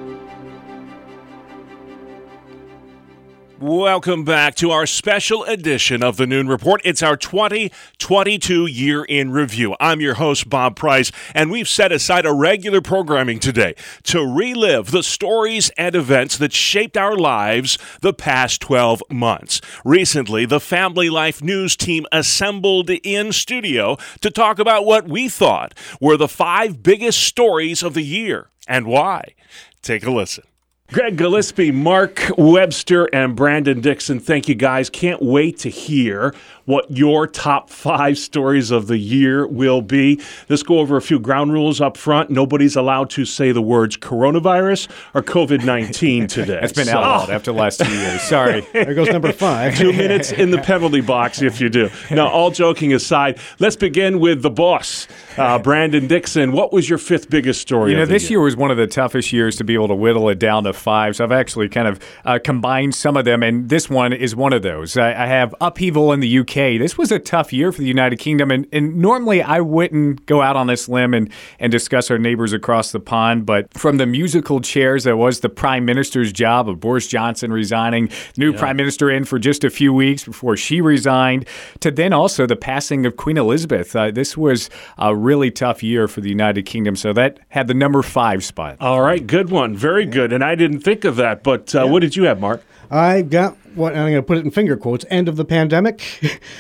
Welcome 3.62 4.26
back 4.26 4.56
to 4.56 4.72
our 4.72 4.86
special 4.86 5.46
edition 5.46 6.04
of 6.04 6.18
the 6.18 6.28
Noon 6.28 6.50
Report. 6.50 6.82
It's 6.84 7.02
our 7.02 7.16
2022 7.16 8.68
year 8.68 9.06
in 9.06 9.32
review. 9.32 9.78
I'm 9.80 10.02
your 10.02 10.16
host, 10.16 10.50
Bob 10.50 10.76
Price, 10.76 11.10
and 11.34 11.50
we've 11.50 11.68
set 11.70 11.94
aside 11.94 12.26
a 12.26 12.34
regular 12.34 12.82
programming 12.82 13.40
today 13.40 13.76
to 14.04 14.20
relive 14.20 14.92
the 14.92 15.04
stories 15.04 15.70
and 15.78 15.96
events 15.96 16.38
that 16.38 16.52
shaped 16.52 16.98
our 16.98 17.16
lives 17.16 17.78
the 18.02 18.14
past 18.14 18.60
12 18.60 19.02
months. 19.10 19.62
Recently, 19.86 20.46
the 20.46 20.60
Family 20.60 21.10
Life 21.10 21.42
News 21.42 21.78
team 21.78 22.06
assembled 22.12 22.90
in 22.90 23.32
studio 23.32 23.96
to 24.20 24.30
talk 24.30 24.60
about 24.60 24.86
what 24.86 25.08
we 25.08 25.30
thought 25.30 25.74
were 26.02 26.18
the 26.18 26.28
five 26.28 26.84
biggest 26.84 27.24
stories 27.24 27.84
of 27.84 27.94
the 27.94 28.04
year 28.04 28.50
and 28.68 28.86
why. 28.86 29.34
Take 29.82 30.06
a 30.06 30.12
listen. 30.12 30.44
Greg 30.92 31.18
Gillespie, 31.18 31.72
Mark 31.72 32.22
Webster, 32.38 33.06
and 33.06 33.36
Brandon 33.36 33.82
Dixon, 33.82 34.20
thank 34.20 34.48
you 34.48 34.54
guys. 34.54 34.88
Can't 34.88 35.20
wait 35.20 35.58
to 35.60 35.70
hear 35.70 36.36
what 36.66 36.90
your 36.90 37.28
top 37.28 37.70
five 37.70 38.18
stories 38.18 38.72
of 38.72 38.88
the 38.88 38.98
year 38.98 39.48
will 39.48 39.82
be. 39.82 40.20
Let's 40.50 40.64
go 40.64 40.80
over 40.80 40.98
a 40.98 41.02
few 41.02 41.20
ground 41.20 41.54
rules 41.54 41.80
up 41.80 41.98
front. 41.98 42.30
Nobody's 42.30 42.76
allowed 42.76 43.10
to 43.12 43.26
say 43.26 43.52
the 43.52 43.62
words 43.62 43.98
coronavirus 43.98 44.90
or 45.14 45.22
COVID 45.22 45.64
19 45.64 46.28
today. 46.28 46.60
It's 46.62 46.74
been 46.74 46.86
so, 46.86 46.98
outlawed 46.98 47.30
after 47.30 47.52
the 47.52 47.58
last 47.58 47.80
two 47.80 47.92
years. 47.92 48.22
Sorry. 48.26 48.62
there 48.74 48.94
goes 48.94 49.10
number 49.10 49.32
five. 49.32 49.78
two 49.78 49.94
minutes 49.94 50.32
in 50.32 50.52
the 50.52 50.58
penalty 50.60 51.02
box 51.02 51.42
if 51.42 51.62
you 51.62 51.70
do. 51.70 51.90
Now, 52.12 52.28
all 52.28 52.52
joking 52.52 52.94
aside, 52.94 53.40
let's 53.60 53.76
begin 53.76 54.20
with 54.20 54.42
the 54.42 54.50
boss, 54.50 55.08
uh, 55.38 55.60
Brandon 55.60 56.08
Dixon. 56.08 56.52
What 56.52 56.74
was 56.74 56.90
your 56.90 56.98
fifth 56.98 57.30
biggest 57.30 57.62
story? 57.62 57.92
You 57.92 57.98
know, 57.98 58.06
this 58.06 58.24
year? 58.24 58.40
year 58.40 58.42
was 58.42 58.56
one 58.56 58.72
of 58.72 58.78
the 58.78 58.88
toughest 58.88 59.32
years 59.32 59.56
to 59.58 59.64
be 59.64 59.74
able 59.74 59.88
to 59.90 59.96
whittle 59.96 60.30
it 60.30 60.40
down 60.40 60.64
to 60.64 60.74
five. 60.74 61.16
So 61.16 61.24
I've 61.24 61.32
actually 61.32 61.70
kind 61.70 61.88
of 61.88 62.00
uh, 62.24 62.40
combined 62.44 62.96
some 62.96 63.16
of 63.18 63.26
them, 63.26 63.44
and 63.44 63.70
this 63.70 63.90
one 63.90 64.14
is 64.14 64.36
one 64.36 64.54
of 64.54 64.64
those. 64.64 64.98
I, 64.98 65.10
I 65.10 65.28
have 65.28 65.54
upheaval 65.62 66.12
in 66.12 66.20
the 66.22 66.40
UK 66.40 66.55
this 66.56 66.98
was 66.98 67.12
a 67.12 67.20
tough 67.20 67.52
year 67.52 67.72
for 67.74 67.82
the 67.82 67.88
United 67.88 68.18
Kingdom, 68.18 68.50
and, 68.50 68.66
and 68.72 68.96
normally 68.96 69.42
I 69.42 69.60
wouldn't 69.60 70.26
go 70.26 70.42
out 70.42 70.56
on 70.56 70.68
this 70.68 70.88
limb 70.88 71.14
and, 71.14 71.30
and 71.60 71.70
discuss 71.70 72.10
our 72.10 72.18
neighbors 72.18 72.54
across 72.54 72.94
the 72.94 73.00
pond, 73.02 73.46
but 73.46 73.74
from 73.74 73.98
the 73.98 74.06
musical 74.06 74.62
chairs 74.62 75.04
that 75.04 75.18
was 75.18 75.42
the 75.42 75.50
Prime 75.50 75.84
Minister's 75.84 76.32
job 76.32 76.70
of 76.70 76.80
Boris 76.80 77.08
Johnson 77.08 77.52
resigning, 77.52 78.10
new 78.38 78.54
yeah. 78.54 78.60
Prime 78.60 78.78
Minister 78.78 79.12
in 79.12 79.26
for 79.26 79.38
just 79.38 79.66
a 79.66 79.70
few 79.70 79.94
weeks 79.94 80.24
before 80.24 80.56
she 80.56 80.80
resigned, 80.80 81.46
to 81.82 81.92
then 81.92 82.14
also 82.14 82.46
the 82.46 82.56
passing 82.56 83.06
of 83.06 83.18
Queen 83.18 83.38
Elizabeth. 83.38 83.94
Uh, 83.94 84.12
this 84.12 84.38
was 84.38 84.70
a 84.98 85.14
really 85.14 85.52
tough 85.52 85.84
year 85.84 86.08
for 86.08 86.22
the 86.22 86.30
United 86.30 86.66
Kingdom, 86.66 86.96
so 86.96 87.12
that 87.12 87.40
had 87.50 87.68
the 87.68 87.74
number 87.74 88.02
five 88.02 88.46
spot. 88.46 88.78
All 88.80 89.02
right, 89.02 89.28
good 89.28 89.50
one. 89.50 89.76
Very 89.76 90.06
good. 90.06 90.32
And 90.32 90.44
I 90.44 90.56
didn't 90.56 90.80
think 90.80 91.04
of 91.04 91.18
that, 91.18 91.44
but 91.44 91.76
uh, 91.76 91.84
yeah. 91.84 91.92
what 91.92 92.00
did 92.00 92.16
you 92.16 92.24
have, 92.24 92.40
Mark? 92.40 92.64
I 92.90 93.24
got 93.24 93.58
what 93.76 93.96
I'm 93.96 94.04
going 94.04 94.16
to 94.16 94.24
put 94.24 94.38
it 94.38 94.46
in 94.46 94.52
finger 94.52 94.78
quotes, 94.78 95.06
end 95.10 95.28
of 95.28 95.36
the 95.36 95.46
pandemic. 95.46 96.02